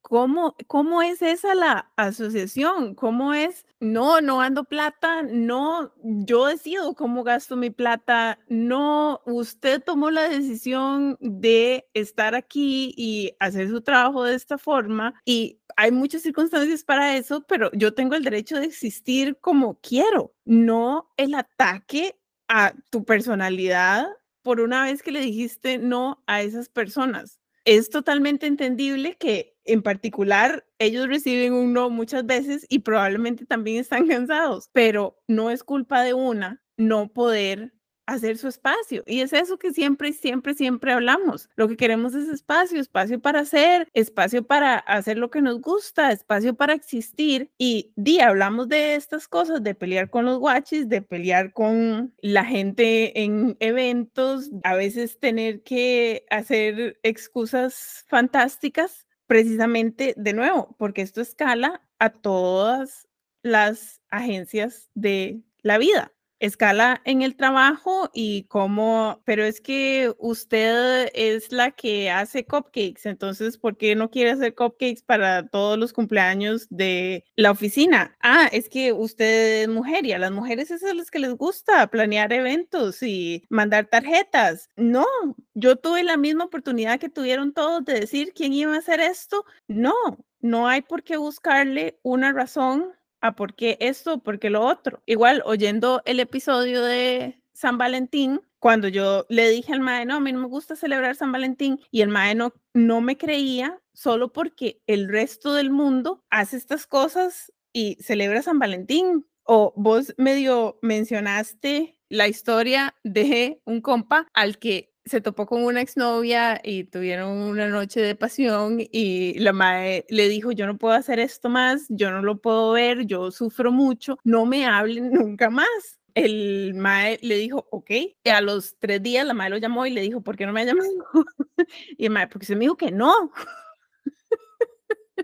¿Cómo, 0.09 0.55
¿Cómo 0.69 1.03
es 1.03 1.21
esa 1.21 1.57
la 1.57 1.91
asociación? 1.97 2.95
¿Cómo 2.95 3.35
es, 3.35 3.67
no, 3.81 4.21
no 4.21 4.41
ando 4.41 4.63
plata, 4.63 5.23
no, 5.25 5.93
yo 6.01 6.47
decido 6.47 6.95
cómo 6.95 7.25
gasto 7.25 7.57
mi 7.57 7.71
plata, 7.71 8.39
no, 8.49 9.21
usted 9.27 9.83
tomó 9.83 10.13
la 10.13 10.29
decisión 10.29 11.17
de 11.19 11.89
estar 11.93 12.37
aquí 12.37 12.95
y 12.97 13.33
hacer 13.41 13.69
su 13.69 13.81
trabajo 13.81 14.23
de 14.23 14.37
esta 14.37 14.59
forma 14.59 15.21
y 15.25 15.59
hay 15.77 15.91
muchas 15.91 16.23
circunstancias 16.23 16.85
para 16.85 17.17
eso, 17.17 17.45
pero 17.49 17.73
yo 17.73 17.93
tengo 17.93 18.15
el 18.15 18.23
derecho 18.23 18.61
de 18.61 18.67
existir 18.67 19.37
como 19.41 19.81
quiero, 19.81 20.37
no 20.45 21.11
el 21.17 21.35
ataque 21.35 22.17
a 22.47 22.75
tu 22.91 23.05
personalidad 23.05 24.07
por 24.43 24.61
una 24.61 24.85
vez 24.85 25.03
que 25.03 25.11
le 25.11 25.21
dijiste 25.21 25.79
no 25.79 26.23
a 26.29 26.43
esas 26.43 26.69
personas. 26.69 27.41
Es 27.67 27.91
totalmente 27.91 28.47
entendible 28.47 29.17
que 29.19 29.57
en 29.65 29.83
particular, 29.83 30.65
ellos 30.79 31.09
reciben 31.09 31.53
un 31.53 31.73
no 31.73 31.91
muchas 31.91 32.25
veces 32.25 32.65
y 32.69 32.79
probablemente 32.79 33.45
también 33.45 33.79
están 33.81 34.07
cansados, 34.09 34.71
pero 34.73 35.19
no 35.27 35.51
es 35.51 35.65
culpa 35.65 36.03
de 36.03 36.15
una 36.15 36.63
no 36.77 37.13
poder 37.13 37.73
hacer 38.07 38.39
su 38.39 38.49
espacio. 38.49 39.03
Y 39.07 39.21
es 39.21 39.33
eso 39.33 39.59
que 39.59 39.73
siempre, 39.73 40.13
siempre, 40.13 40.55
siempre 40.55 40.93
hablamos. 40.93 41.51
Lo 41.57 41.69
que 41.69 41.77
queremos 41.77 42.15
es 42.15 42.29
espacio, 42.29 42.81
espacio 42.81 43.21
para 43.21 43.41
hacer, 43.41 43.89
espacio 43.95 44.47
para 44.47 44.77
hacer 44.79 45.19
lo 45.19 45.31
que 45.31 45.43
nos 45.43 45.61
gusta, 45.61 46.13
espacio 46.13 46.55
para 46.55 46.75
existir. 46.75 47.51
Y 47.59 47.93
di, 47.97 48.21
hablamos 48.21 48.69
de 48.69 48.95
estas 48.95 49.29
cosas, 49.29 49.63
de 49.63 49.75
pelear 49.75 50.11
con 50.11 50.25
los 50.25 50.39
guachis, 50.39 50.89
de 50.89 51.03
pelear 51.03 51.53
con 51.53 52.15
la 52.21 52.45
gente 52.45 53.23
en 53.23 53.57
eventos, 53.61 54.51
a 54.65 54.75
veces 54.75 55.19
tener 55.19 55.63
que 55.63 56.25
hacer 56.31 56.99
excusas 57.03 58.05
fantásticas 58.09 59.07
precisamente 59.27 60.15
de 60.17 60.33
nuevo, 60.33 60.77
porque 60.79 61.03
esto 61.03 61.21
escala 61.21 61.83
a 61.99 62.11
todas 62.11 63.09
las 63.43 64.01
agencias 64.11 64.91
de 64.95 65.43
la 65.63 65.79
vida 65.79 66.13
escala 66.41 67.01
en 67.05 67.23
el 67.23 67.37
trabajo 67.37 68.11
y 68.15 68.45
cómo, 68.45 69.23
pero 69.25 69.45
es 69.45 69.61
que 69.61 70.13
usted 70.19 71.11
es 71.15 71.53
la 71.53 71.71
que 71.71 72.11
hace 72.11 72.45
cupcakes, 72.45 73.09
entonces, 73.09 73.59
¿por 73.59 73.77
qué 73.77 73.95
no 73.95 74.11
quiere 74.11 74.31
hacer 74.33 74.55
cupcakes 74.55 75.03
para 75.05 75.47
todos 75.49 75.79
los 75.79 75.93
cumpleaños 75.93 76.67
de 76.71 77.25
la 77.37 77.51
oficina? 77.51 78.17
Ah, 78.21 78.49
es 78.53 78.69
que 78.69 78.93
usted 78.93 79.63
es 79.63 79.69
mujer 79.69 80.07
y 80.07 80.13
a 80.13 80.19
las 80.19 80.31
mujeres 80.33 80.71
es 80.71 80.83
a 80.85 80.95
las 80.95 81.11
que 81.11 81.19
les 81.19 81.35
gusta 81.35 81.87
planear 81.89 82.33
eventos 82.33 83.03
y 83.03 83.45
mandar 83.49 83.87
tarjetas. 83.87 84.71
No, 84.77 85.07
yo 85.55 85.77
tuve 85.77 86.03
la 86.03 86.17
misma 86.17 86.45
oportunidad 86.45 87.01
que 87.01 87.09
tuvieron 87.09 87.53
todos 87.53 87.85
de 87.85 88.01
decir 88.01 88.33
quién 88.35 88.53
iba 88.53 88.75
a 88.75 88.79
hacer 88.79 89.01
esto. 89.01 89.45
No, 89.69 89.95
no 90.41 90.69
hay 90.69 90.83
por 90.83 91.03
qué 91.03 91.17
buscarle 91.17 91.99
una 92.03 92.33
razón 92.33 92.93
a 93.27 93.37
por 93.37 93.55
qué 93.55 93.77
esto, 93.81 94.19
por 94.19 94.39
qué 94.39 94.51
lo 94.51 94.65
otro. 94.65 95.03
Igual, 95.07 95.43
oyendo 95.45 96.03
el 96.05 96.21
episodio 96.21 96.83
de 96.83 97.41
San 97.53 97.79
Valentín, 97.79 98.41
cuando 98.59 98.89
yo 98.89 99.27
le 99.29 99.49
dije 99.49 99.73
al 99.73 99.81
mae, 99.81 100.05
no, 100.07 100.17
a 100.17 100.21
mí 100.21 100.33
no 100.33 100.41
me 100.41 100.49
gusta 100.49 100.77
celebrar 100.77 101.15
San 101.17 101.33
Valentín, 101.33 101.81
y 101.91 102.03
el 102.03 102.09
mae 102.09 102.35
no, 102.35 102.53
no 102.75 103.01
me 103.01 103.17
creía 103.17 103.81
solo 103.93 104.33
porque 104.33 104.83
el 104.87 105.09
resto 105.09 105.53
del 105.53 105.71
mundo 105.71 106.25
hace 106.31 106.57
estas 106.57 106.87
cosas 106.87 107.53
y 107.73 107.97
celebra 108.01 108.43
San 108.43 108.59
Valentín. 108.59 109.27
O 109.49 109.73
vos 109.77 110.13
medio 110.17 110.79
mencionaste 110.83 111.97
la 112.09 112.27
historia 112.27 112.95
de 113.05 113.61
un 113.65 113.81
compa 113.81 114.27
al 114.35 114.59
que 114.59 114.93
se 115.07 115.21
topó 115.21 115.47
con 115.47 115.63
una 115.63 115.81
exnovia 115.81 116.61
y 116.63 116.85
tuvieron 116.85 117.31
una 117.39 117.69
noche 117.69 118.01
de 118.01 118.17
pasión 118.17 118.79
y 118.81 119.39
la 119.39 119.53
madre 119.53 120.05
le 120.09 120.29
dijo, 120.29 120.51
yo 120.51 120.67
no 120.67 120.79
puedo 120.79 120.95
hacer 120.95 121.21
esto 121.21 121.49
más, 121.49 121.87
yo 121.89 122.11
no 122.11 122.23
lo 122.23 122.41
puedo 122.41 122.73
ver, 122.73 123.07
yo 123.07 123.31
sufro 123.31 123.71
mucho, 123.71 124.19
no 124.25 124.47
me 124.47 124.67
hablen 124.67 125.11
nunca 125.13 125.49
más. 125.49 125.69
El 126.15 126.75
mae 126.75 127.19
le 127.23 127.37
dijo, 127.37 127.69
ok, 127.71 127.91
y 128.25 128.29
a 128.31 128.41
los 128.41 128.77
tres 128.79 129.03
días 129.03 129.27
la 129.27 129.35
madre 129.35 129.51
lo 129.51 129.57
llamó 129.59 129.87
y 129.87 129.91
le 129.91 130.01
dijo, 130.01 130.23
¿por 130.23 130.37
qué 130.37 130.47
no 130.47 130.53
me 130.53 130.63
ha 130.63 130.65
llamado? 130.65 130.91
y 131.99 132.07
el 132.07 132.11
mae, 132.11 132.27
porque 132.27 132.47
se 132.47 132.57
me 132.57 132.63
dijo 132.63 132.77
que 132.77 132.91
no. 132.91 133.31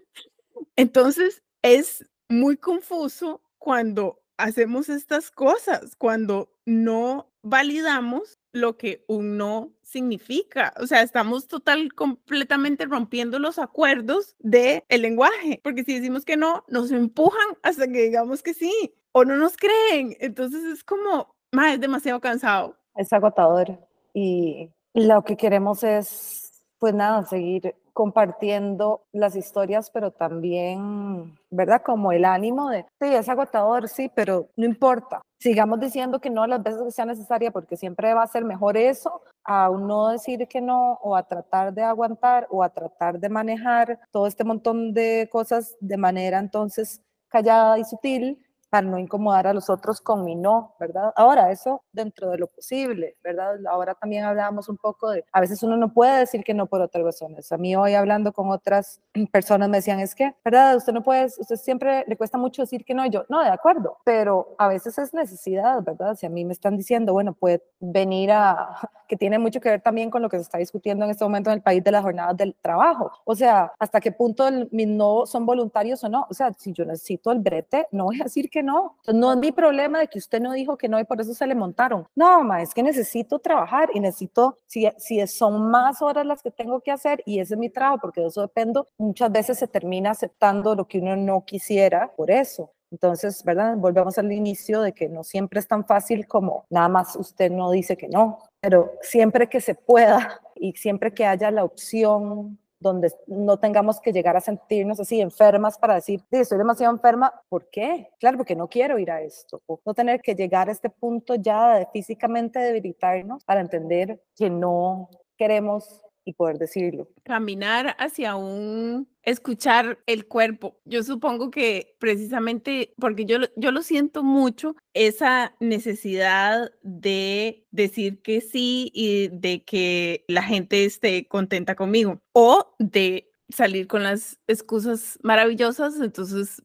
Entonces 0.77 1.43
es 1.63 2.07
muy 2.29 2.57
confuso 2.57 3.43
cuando 3.59 4.23
hacemos 4.37 4.89
estas 4.89 5.31
cosas, 5.31 5.97
cuando 5.97 6.53
no 6.67 7.33
validamos 7.43 8.39
lo 8.53 8.77
que 8.77 9.05
un 9.09 9.37
no 9.37 9.73
significa. 9.83 10.73
O 10.81 10.87
sea, 10.87 11.03
estamos 11.03 11.49
total, 11.49 11.93
completamente 11.95 12.87
rompiendo 12.87 13.39
los 13.39 13.59
acuerdos 13.59 14.37
del 14.39 14.85
el 14.89 15.03
lenguaje, 15.03 15.61
porque 15.63 15.85
si 15.85 15.95
decimos 15.95 16.25
que 16.25 16.37
no, 16.37 16.65
nos 16.69 16.91
empujan 16.91 17.57
hasta 17.63 17.87
que 17.87 18.03
digamos 18.03 18.43
que 18.43 18.55
sí, 18.55 18.95
o 19.13 19.25
no 19.25 19.37
nos 19.37 19.57
creen. 19.57 20.17
Entonces 20.21 20.65
es 20.65 20.85
como, 20.85 21.35
más 21.51 21.75
es 21.75 21.81
demasiado 21.81 22.21
cansado. 22.21 22.77
Es 22.97 23.13
agotador 23.13 23.79
y 24.15 24.71
lo 24.95 25.23
que 25.25 25.37
queremos 25.37 25.83
es, 25.85 26.42
pues 26.83 26.95
nada, 26.95 27.25
seguir 27.27 27.77
compartiendo 27.93 29.05
las 29.13 29.37
historias, 29.37 29.89
pero 29.89 30.11
también, 30.11 31.39
¿verdad? 31.49 31.81
Como 31.81 32.11
el 32.11 32.25
ánimo 32.25 32.71
de, 32.71 32.85
sí, 33.01 33.15
es 33.15 33.29
agotador, 33.29 33.89
sí, 33.89 34.11
pero 34.13 34.49
no 34.57 34.65
importa. 34.65 35.23
Sigamos 35.39 35.79
diciendo 35.79 36.19
que 36.19 36.29
no 36.29 36.45
las 36.45 36.61
veces 36.61 36.83
que 36.83 36.91
sea 36.91 37.05
necesaria, 37.05 37.53
porque 37.53 37.77
siempre 37.77 38.13
va 38.15 38.25
a 38.25 38.27
ser 38.27 38.45
mejor 38.45 38.77
eso, 38.77 39.23
a 39.45 39.71
no 39.71 40.09
decir 40.09 40.49
que 40.49 40.61
no, 40.61 40.95
o 40.95 41.15
a 41.15 41.23
tratar 41.23 41.73
de 41.73 41.85
aguantar, 41.85 42.49
o 42.51 42.65
a 42.65 42.69
tratar 42.71 43.21
de 43.21 43.29
manejar 43.29 44.01
todo 44.11 44.27
este 44.27 44.43
montón 44.43 44.93
de 44.93 45.29
cosas 45.31 45.77
de 45.79 45.97
manera 45.97 46.41
entonces 46.41 47.01
callada 47.29 47.79
y 47.79 47.85
sutil, 47.85 48.45
para 48.73 48.89
no 48.89 48.99
incomodar 48.99 49.47
a 49.47 49.53
los 49.53 49.69
otros 49.69 50.01
con 50.01 50.25
mi 50.25 50.35
no, 50.35 50.75
¿verdad? 50.81 51.13
Ahora, 51.15 51.51
eso 51.51 51.83
dentro 51.93 52.31
de 52.31 52.39
lo 52.39 52.47
posible, 52.47 53.19
¿verdad? 53.23 53.59
Ahora 53.67 53.95
también 53.95 54.25
hablábamos 54.25 54.71
un 54.71 54.79
poco 54.79 55.11
de, 55.11 55.27
a 55.31 55.43
veces 55.43 55.63
uno 55.63 55.77
no 55.77 55.93
puede 55.93 56.21
decir 56.21 56.43
que 56.43 56.55
no 56.55 56.65
por 56.65 56.81
otras 56.81 57.05
razones. 57.05 57.53
A 57.53 57.59
mí 57.59 57.77
hoy 57.77 57.93
hablando 57.93 58.33
con 58.33 58.51
otras 58.51 59.03
personas 59.31 59.69
me 59.69 59.77
decían, 59.77 60.01
es 60.01 60.15
que, 60.15 60.35
¿verdad? 60.43 60.75
Usted 60.75 60.95
no 60.95 61.03
puede, 61.03 61.27
usted 61.27 61.57
siempre 61.57 62.07
le 62.09 62.17
cuesta 62.17 62.39
mucho 62.39 62.63
decir 62.63 62.83
que 62.83 62.95
no, 62.95 63.05
y 63.05 63.11
yo, 63.11 63.27
no, 63.29 63.43
de 63.43 63.51
acuerdo, 63.51 63.99
pero 64.07 64.55
a 64.57 64.69
veces 64.69 64.97
es 64.97 65.13
necesidad, 65.13 65.83
¿verdad? 65.83 66.15
Si 66.15 66.25
a 66.25 66.31
mí 66.31 66.43
me 66.47 66.55
están 66.55 66.79
diciendo, 66.79 67.13
bueno, 67.13 67.35
puede 67.35 67.63
venir 67.79 68.33
a, 68.33 68.79
que 69.07 69.19
tiene 69.19 69.39
mucho 69.39 69.61
que 69.61 69.69
ver 69.69 69.83
también 69.83 70.11
con 70.11 70.23
lo 70.23 70.31
que 70.31 70.39
se 70.39 70.45
está 70.45 70.57
discutiendo 70.57 71.05
en 71.05 71.11
este 71.11 71.25
momento 71.27 71.51
en 71.51 71.57
el 71.57 71.63
país 71.63 71.85
de 71.85 71.91
las 71.91 72.03
jornadas 72.03 72.39
del 72.39 72.57
trabajo. 72.63 73.13
O 73.27 73.35
sea, 73.35 73.71
hasta 73.79 74.01
qué 74.01 74.13
punto 74.13 74.49
mis 74.71 74.89
no 74.89 75.27
son 75.27 75.45
voluntarios 75.45 76.03
o 76.05 76.09
no. 76.09 76.27
O 76.31 76.33
sea, 76.33 76.55
si 76.57 76.73
yo 76.73 76.87
necesito 76.87 77.31
el 77.31 77.41
brete, 77.41 77.87
no 77.93 78.05
voy 78.05 78.19
a 78.23 78.25
decir 78.25 78.49
que 78.49 78.62
no. 78.63 78.97
no 79.13 79.33
es 79.33 79.39
mi 79.39 79.53
problema 79.53 80.01
de 80.01 80.09
que 80.09 80.19
usted 80.19 80.41
no 80.41 80.53
dijo 80.53 80.77
que 80.77 80.89
no 80.89 80.99
y 80.99 81.05
por 81.05 81.21
eso 81.21 81.35
se 81.35 81.47
le 81.47 81.55
montaron. 81.55 82.07
No, 82.15 82.39
mamá, 82.39 82.63
es 82.63 82.75
que 82.75 82.83
necesito 82.83 83.39
trabajar 83.39 83.91
y 83.95 84.01
necesito, 84.01 84.59
si, 84.67 84.89
si 84.99 85.27
son 85.27 85.71
más 85.71 86.03
horas 86.03 86.27
las 86.27 86.43
que 86.43 86.51
tengo 86.51 86.81
que 86.81 86.91
hacer 86.91 87.23
y 87.27 87.41
ese 87.41 87.55
es 87.55 87.59
mi 87.59 87.71
trabajo, 87.71 87.99
porque 88.03 88.21
de 88.21 88.29
eso 88.29 88.43
dependo, 88.43 88.89
muchas 88.99 89.31
veces 89.33 89.59
se 89.59 89.69
termina 89.69 90.11
aceptando 90.11 90.75
lo 90.75 90.87
que 90.87 90.99
uno 90.99 91.17
no 91.17 91.45
quisiera 91.45 92.13
por 92.15 92.31
eso. 92.31 92.73
Entonces, 92.93 93.43
¿verdad? 93.43 93.77
Volvemos 93.79 94.19
al 94.19 94.31
inicio 94.31 94.83
de 94.83 94.93
que 94.93 95.09
no 95.09 95.25
siempre 95.25 95.61
es 95.61 95.67
tan 95.67 95.87
fácil 95.87 96.27
como 96.27 96.67
nada 96.69 96.89
más 96.89 97.17
usted 97.17 97.51
no 97.51 97.71
dice 97.71 97.97
que 97.97 98.07
no, 98.07 98.39
pero 98.61 98.93
siempre 99.01 99.49
que 99.49 99.63
se 99.63 99.75
pueda 99.75 100.41
y 100.55 100.75
siempre 100.75 101.15
que 101.15 101.25
haya 101.25 101.51
la 101.51 101.65
opción 101.65 102.59
donde 102.83 103.13
no 103.27 103.57
tengamos 103.59 104.01
que 104.01 104.13
llegar 104.13 104.37
a 104.37 104.41
sentirnos 104.41 105.01
así 105.01 105.21
enfermas 105.21 105.79
para 105.79 105.95
decir, 105.95 106.23
estoy 106.31 106.59
demasiado 106.59 106.93
enferma, 106.93 107.33
¿por 107.49 107.71
qué? 107.71 108.11
Claro, 108.19 108.37
porque 108.37 108.57
no 108.57 108.69
quiero 108.69 108.99
ir 108.99 109.11
a 109.11 109.23
esto, 109.23 109.63
o 109.67 109.81
no 109.87 109.95
tener 109.95 110.21
que 110.21 110.35
llegar 110.35 110.69
a 110.69 110.73
este 110.73 110.91
punto 110.91 111.37
ya 111.37 111.77
de 111.77 111.87
físicamente 111.87 112.59
debilitarnos 112.59 113.45
para 113.45 113.61
entender 113.61 114.21
que 114.37 114.51
no 114.51 115.09
queremos 115.37 116.03
y 116.25 116.35
poder 116.35 116.59
decirlo. 116.59 117.09
Caminar 117.25 117.97
hacia 117.99 118.37
un 118.37 119.09
escuchar 119.23 119.99
el 120.07 120.27
cuerpo. 120.27 120.81
Yo 120.85 121.03
supongo 121.03 121.51
que 121.51 121.97
precisamente 121.99 122.95
porque 122.99 123.25
yo, 123.25 123.39
yo 123.57 123.71
lo 123.71 123.83
siento 123.83 124.23
mucho, 124.23 124.75
esa 124.95 125.55
necesidad 125.61 126.71
de 126.83 127.67
decir 127.71 128.21
que 128.23 128.41
sí 128.41 128.91
y 128.95 129.29
de 129.29 129.65
que 129.65 130.25
la 130.29 130.43
gente 130.43 130.85
esté 130.85 131.27
contenta 131.29 131.75
conmigo 131.75 132.21
o 132.33 132.75
de 132.79 133.31
salir 133.49 133.87
con 133.87 134.03
las 134.03 134.39
excusas 134.47 135.19
maravillosas, 135.23 136.01
entonces 136.01 136.63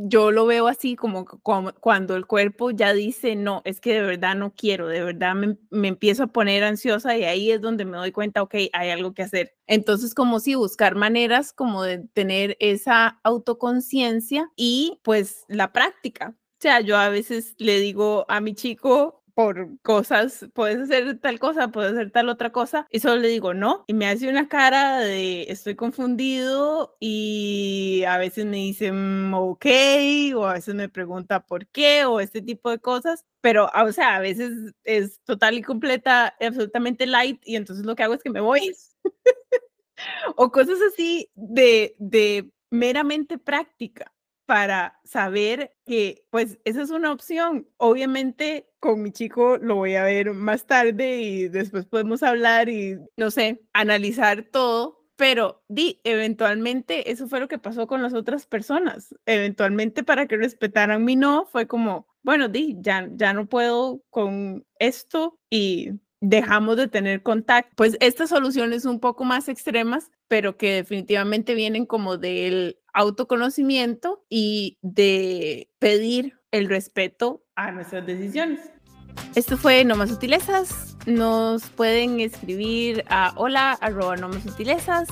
yo 0.00 0.30
lo 0.30 0.46
veo 0.46 0.68
así 0.68 0.96
como, 0.96 1.24
cuando 1.24 2.16
el 2.16 2.26
cuerpo 2.26 2.70
ya 2.70 2.92
dice, 2.92 3.36
no, 3.36 3.62
es 3.64 3.80
que 3.80 3.94
de 3.94 4.02
verdad 4.02 4.34
no 4.34 4.54
quiero, 4.54 4.88
de 4.88 5.02
verdad 5.02 5.34
me, 5.34 5.56
me, 5.70 5.88
empiezo 5.88 6.24
a 6.24 6.26
poner 6.28 6.64
ansiosa 6.64 7.16
y 7.16 7.24
ahí 7.24 7.50
es 7.50 7.60
donde 7.60 7.84
me 7.84 7.96
doy 7.96 8.12
cuenta, 8.12 8.42
ok, 8.42 8.54
hay 8.72 8.90
algo 8.90 9.14
que 9.14 9.22
hacer. 9.22 9.54
Entonces, 9.66 10.14
como 10.14 10.40
si 10.40 10.54
buscar 10.54 10.94
maneras 10.94 11.52
como 11.52 11.82
de 11.82 11.98
tener 12.12 12.56
esa 12.60 13.20
autoconciencia 13.22 14.50
y 14.56 15.00
pues 15.02 15.44
la 15.48 15.72
práctica. 15.72 16.34
O 16.36 16.62
sea, 16.62 16.80
yo 16.80 16.96
a 16.96 17.08
veces 17.08 17.54
le 17.58 17.80
digo 17.80 18.24
a 18.28 18.40
mi 18.40 18.54
chico, 18.54 19.21
por 19.42 19.80
cosas, 19.82 20.46
puedes 20.54 20.78
hacer 20.78 21.18
tal 21.18 21.40
cosa, 21.40 21.68
puedes 21.68 21.92
hacer 21.92 22.12
tal 22.12 22.28
otra 22.28 22.52
cosa, 22.52 22.86
y 22.90 23.00
solo 23.00 23.16
le 23.16 23.28
digo 23.28 23.54
no, 23.54 23.84
y 23.88 23.94
me 23.94 24.06
hace 24.06 24.28
una 24.28 24.48
cara 24.48 25.00
de 25.00 25.42
estoy 25.48 25.74
confundido 25.74 26.96
y 27.00 28.04
a 28.06 28.18
veces 28.18 28.46
me 28.46 28.58
dicen 28.58 29.30
mm, 29.30 29.34
ok, 29.34 29.66
o 30.36 30.46
a 30.46 30.54
veces 30.54 30.76
me 30.76 30.88
pregunta 30.88 31.44
por 31.44 31.66
qué, 31.66 32.04
o 32.04 32.20
este 32.20 32.40
tipo 32.40 32.70
de 32.70 32.78
cosas, 32.78 33.24
pero 33.40 33.68
o 33.74 33.92
sea, 33.92 34.16
a 34.16 34.20
veces 34.20 34.52
es 34.84 35.20
total 35.24 35.58
y 35.58 35.62
completa, 35.62 36.36
absolutamente 36.40 37.06
light, 37.06 37.40
y 37.44 37.56
entonces 37.56 37.84
lo 37.84 37.96
que 37.96 38.04
hago 38.04 38.14
es 38.14 38.22
que 38.22 38.30
me 38.30 38.40
voy. 38.40 38.72
o 40.36 40.50
cosas 40.52 40.78
así 40.92 41.30
de, 41.34 41.96
de 41.98 42.50
meramente 42.70 43.38
práctica 43.38 44.11
para 44.46 45.00
saber 45.04 45.74
que 45.86 46.24
pues 46.30 46.58
esa 46.64 46.82
es 46.82 46.90
una 46.90 47.12
opción. 47.12 47.68
Obviamente 47.76 48.68
con 48.80 49.02
mi 49.02 49.12
chico 49.12 49.58
lo 49.58 49.76
voy 49.76 49.94
a 49.94 50.04
ver 50.04 50.32
más 50.34 50.66
tarde 50.66 51.20
y 51.20 51.48
después 51.48 51.86
podemos 51.86 52.22
hablar 52.22 52.68
y 52.68 52.98
no 53.16 53.30
sé, 53.30 53.62
analizar 53.72 54.44
todo. 54.50 55.00
Pero 55.16 55.62
di, 55.68 56.00
eventualmente 56.04 57.10
eso 57.10 57.28
fue 57.28 57.38
lo 57.38 57.48
que 57.48 57.58
pasó 57.58 57.86
con 57.86 58.02
las 58.02 58.14
otras 58.14 58.46
personas. 58.46 59.14
Eventualmente 59.26 60.02
para 60.02 60.26
que 60.26 60.36
respetaran 60.36 61.04
mi 61.04 61.16
no, 61.16 61.46
fue 61.46 61.66
como, 61.68 62.08
bueno, 62.22 62.48
di, 62.48 62.76
ya, 62.80 63.08
ya 63.14 63.32
no 63.32 63.46
puedo 63.46 64.02
con 64.10 64.66
esto 64.78 65.38
y 65.50 65.92
dejamos 66.20 66.76
de 66.76 66.88
tener 66.88 67.22
contacto. 67.22 67.72
Pues 67.76 67.96
estas 68.00 68.30
soluciones 68.30 68.84
un 68.84 69.00
poco 69.00 69.24
más 69.24 69.48
extremas, 69.48 70.10
pero 70.28 70.56
que 70.56 70.72
definitivamente 70.72 71.54
vienen 71.54 71.84
como 71.84 72.16
del 72.16 72.78
autoconocimiento 72.92 74.24
y 74.28 74.78
de 74.82 75.68
pedir 75.78 76.38
el 76.50 76.68
respeto 76.68 77.44
a 77.56 77.70
nuestras 77.72 78.06
decisiones. 78.06 78.60
Esto 79.34 79.56
fue 79.56 79.84
No 79.84 79.96
Más 79.96 80.10
Sutilezas. 80.10 80.96
Nos 81.06 81.68
pueden 81.70 82.20
escribir 82.20 83.04
a 83.08 83.32
hola 83.36 83.72
arroba 83.80 84.16
no 84.16 84.28
más 84.28 84.42
sutilezas. 84.42 85.08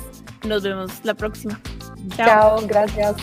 Nos 0.47 0.63
vemos 0.63 0.93
la 1.05 1.15
próxima. 1.15 1.61
Chao, 2.17 2.67
gracias. 2.67 3.17